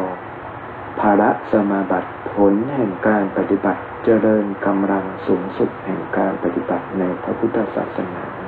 [1.00, 8.39] ภาระสมาบัติผลแห่งการปฏิบัติเจริญกำลังสูงสุดแห่งการปฏิบัติในพระพุทธศาสนา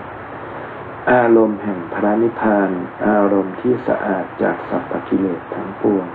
[1.10, 2.70] อารมณ์แห่งพระนิพพาน
[3.08, 6.06] อารมณ์ที่สะอาดจากสัพพกิเลสทั้งปวง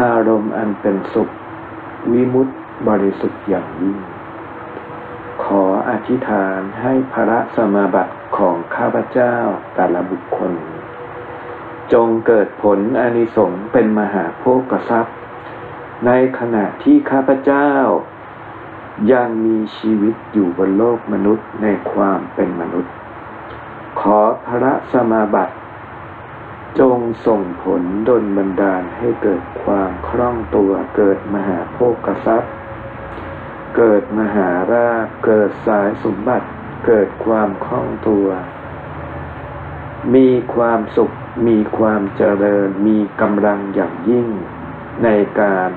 [0.00, 1.28] อารมณ์อันเป็นสุข
[2.12, 2.54] วิมุตติ
[2.88, 3.98] บริสุทธิ์อย่างยิ่ง
[5.44, 9.36] ขออธิษฐานให้พระสมาบัติของข้าพเจ้า
[9.74, 10.52] แต่ละบุคคล
[11.92, 15.16] จงเกิดผลอนิสงส์เป็นมหาโภคทรัพย์
[16.06, 17.70] ในขณะที่ข้าพเจ้า
[19.12, 22.94] ยังมีชีวิตอยู่บนโลกมนุษย์ในความเป็นมนุษย์
[24.00, 25.54] ขอพระสมาบัติ
[26.78, 32.52] จงส่งผลดลบันดาลให้เกิดความคล่องตัวเกิดมหาโภคทรัพย์
[33.76, 34.88] เกิดมหารา
[35.24, 36.46] เกิดสายสมบัติ
[36.86, 38.26] เกิดความคล่องตัว
[40.14, 41.12] มีความสุข
[41.46, 44.28] มีความเจริญมีกำลังอย่างยิ่ง
[45.04, 45.08] ใน
[45.40, 45.70] การ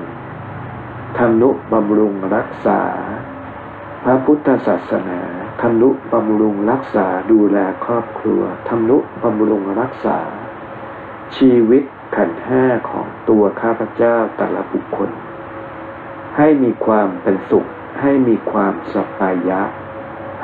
[1.16, 2.82] ทำนุบำรุงรักษา
[4.02, 5.20] พระพุทธศาสนา
[5.60, 10.18] ทำนุบำรุงรักษาดูแลครอบครัวทำนุบำรุงรักษา
[11.36, 11.82] ชีวิต
[12.16, 15.10] ขันห้าของตัวข้าพเจ้าแต่ละบุคคล
[16.36, 17.66] ให้มีความเป็นสุข
[18.00, 19.62] ให้มีความสบายะ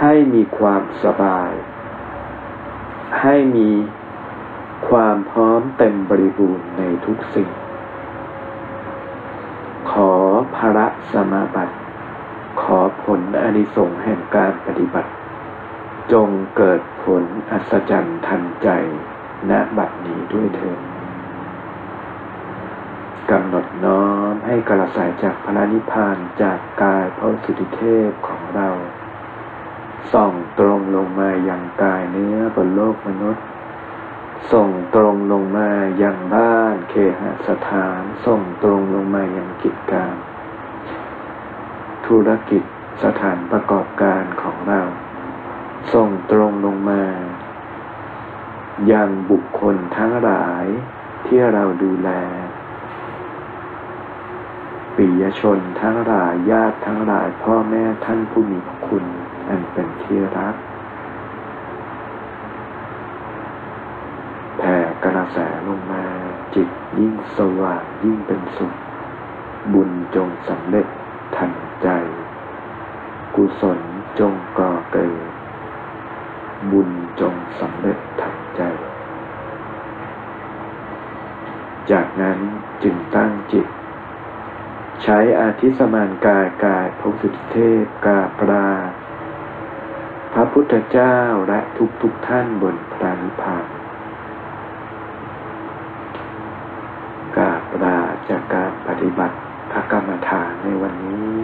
[0.00, 1.52] ให้มีความสบาย
[3.22, 3.70] ให้มี
[4.88, 7.48] ความพร้อมเต็มบริบูรณ์ในทุกสิ่ง
[9.90, 10.12] ขอ
[10.56, 11.74] ภระสมาบัติ
[12.62, 15.10] ขอผลอนิสงส์แห่งการปฏิบัติ
[16.12, 18.68] จงเกิดผลอัศจรรย์ทันใจ
[19.50, 20.80] ณบัดนี้ด้วยเถิด
[23.30, 28.68] กำหนดน้อมให้กระแสจากพระนิพพานจากกายพระสุติเทพของเรา
[30.12, 33.44] ส่องตรงลงมาอยังกายเนื้อบนโลกมนุษย์
[34.52, 40.14] ส่งตรงลงมาอยังบ้านเคหสถาน ส่งตรงลงมาอยังกิจการ
[42.06, 42.62] ธุรกิจ
[43.02, 44.82] สถานประกอบการของเรา
[45.92, 47.02] ส่งตรงลงมา
[48.92, 50.64] ยังบุคคลทั้งหลาย
[51.26, 52.10] ที่เราดูแล
[54.96, 59.04] ปิยชนทั้งหลายญาติทั้งหลายพ่อแม่ท่านผู้มีพระคุณ
[59.48, 60.54] อันเป็นที่รัก
[64.58, 66.04] แผ่กระแสลงมา
[66.54, 68.72] จิตยิ่งสว่างยิ่งเป็นสุข
[69.72, 70.86] บุญจงสำเร็จ
[71.36, 71.52] ทัน
[71.82, 71.88] ใจ
[73.34, 73.80] กุศล
[74.18, 75.30] จงก่อเกิด
[76.70, 78.62] บุญจงสำเร็จทันใจ
[81.90, 82.38] จากนั้น
[82.82, 83.66] จึงตั้งจิต
[85.02, 88.68] ใช้อาทิสมานกายกายพระสุทธเทพกาปรา
[90.32, 91.16] พระพุทธเจ้า
[91.48, 93.66] และทุกทุกท่านบนพระนิพพาน
[97.36, 97.98] กาบลา
[98.28, 99.36] จากการปฏิบัติ
[99.92, 101.36] กรรมฐานในวันนี้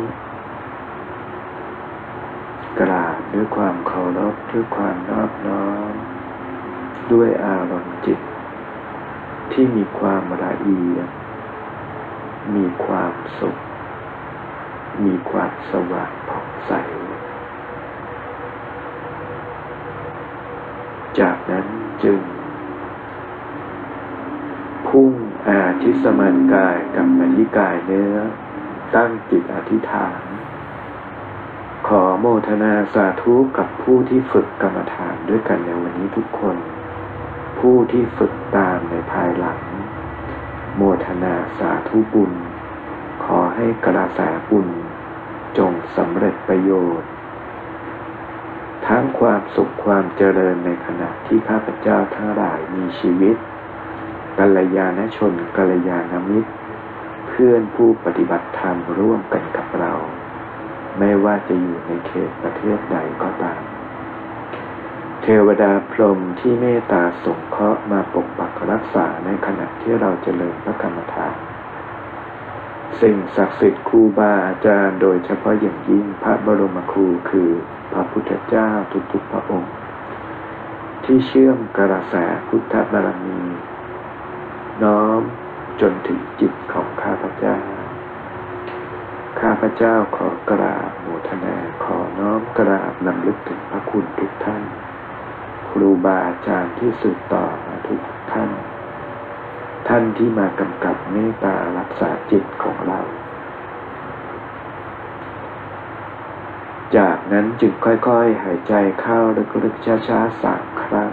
[2.80, 5.93] กราบด้วยความเคารพด้วยความนอบน้อม
[7.12, 8.20] ด้วยอารมณ์จิต
[9.53, 11.09] ที่มีความละเอียด
[12.55, 13.57] มีความสุข
[15.05, 16.72] มีความสว่างผ่องใส
[21.18, 21.66] จากนั้น
[22.05, 22.20] จึง
[24.88, 25.12] พุ่ง
[25.49, 28.16] อาทิสมานกายกับมาที่กายเนื้อ
[28.95, 30.20] ตั้งจิตอธิษฐาน
[31.88, 36.57] ขอโมทนาสาธุกับผู้ที่ฝึกกรรมฐานด้วยกันในวันนี้ทุกคน
[37.59, 39.61] ผู้ที่ฝึกตามในภายหลัง
[40.76, 42.32] โมทนาสาธุบุญ
[43.24, 44.20] ขอให้กระแส
[44.51, 44.68] บุญ
[45.59, 47.11] จงสำเร็จประโยชน์
[48.86, 53.36] ทั้งความสุขความเจริญในขณะที่ข้าพเจ้าทั้งหลายมีชีวิต
[54.39, 56.51] กัลยาณชนกัลยาณมิตร
[57.28, 59.93] เพื่อนผู้ปฏิบัติธรรมร่วมกันกับเรา
[60.99, 63.61] ไม่ว่าจะอยู่ในเขตประเทศใดก็ตาม
[65.22, 71.37] เทวดาพรหมที่เมตตาสงเคราะห์มาปกปักรักษาในขณะที่เราเจริญพระกรรมฐาน
[73.01, 77.51] สิ่งศักดิ์สิทธิ์ครูบาอาจารย์โดยเฉพาะอย่างยิ่งพระบรมครูคือ
[77.93, 78.70] พระพุทธเจ้า
[79.12, 79.72] ทุกๆพระองค์
[81.05, 82.14] ที่เชื่อมกระแส
[82.49, 83.41] พุทธบารมี
[84.82, 85.20] น้อม
[85.80, 87.56] จนถึงจิตของข้าพเจ้า
[89.40, 94.62] ข้าพเจ้าขอกราบโมทนาขอน้อมกราบนำลึกถึงพระคุณทุกท่าน
[95.70, 98.00] ครูบาอาจารย์ที่สืบต่อมาทุก
[98.32, 98.50] ท่าน
[99.88, 103.00] ท่านที่มากำกับเมตตารักษาจิตของเรา
[106.96, 109.20] จากนั้นจึงค่อยๆ หายใจเข้า
[109.64, 111.12] ลึกๆช้าๆสามครั้ง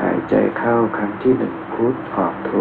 [0.00, 2.52] หายใจเข้าครั้งที่หนึ่ง พุทออกโท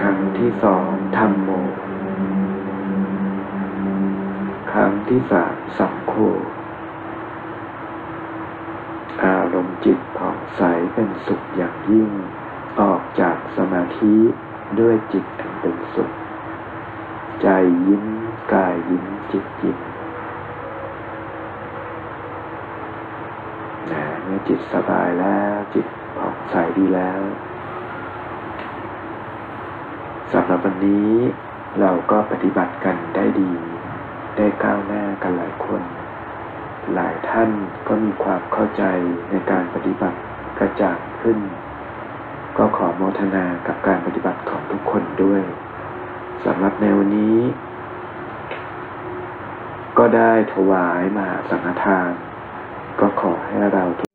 [0.00, 0.86] ครั้งที่สอง
[1.16, 1.50] ธรรมโม
[4.72, 6.14] ครั้งที่สามสังโฆ
[9.24, 10.62] อารมณ์จิตผ่องใส
[10.94, 12.10] เป็นสุขอย่างยิ่ง
[12.80, 14.14] ออกจากสมาธิ
[14.80, 16.10] ด้วยจิตอันเป็นสุข
[17.42, 17.48] ใจ
[17.86, 18.04] ยิ้ม
[18.52, 19.78] กายยิ้มจิตยิ้ม
[23.92, 25.86] นะ เมื่อจิตสบายแล้ว จิต
[26.18, 27.20] ผ่องใสดีแล้ว
[30.32, 31.12] สำหรับวันนี้
[31.80, 33.52] เราก็ปฏิบัติกันได้ดี
[34.36, 35.82] ได้ก้าวหน้ากันหลายคน
[36.94, 37.50] หลายท่าน
[37.88, 38.84] ก็มีความเข้าใจ
[39.30, 40.18] ในการปฏิบัติ
[40.58, 41.38] กระจ่างขึ้น
[42.56, 45.42] ก็ขอโมทนากับการปฏิบัติของทุกคนด้วย
[46.44, 47.38] สำหรับในวันนี้
[49.98, 52.10] ก็ได้ถวายมาสังฆทาน
[53.00, 54.07] ก็ขอให้เรา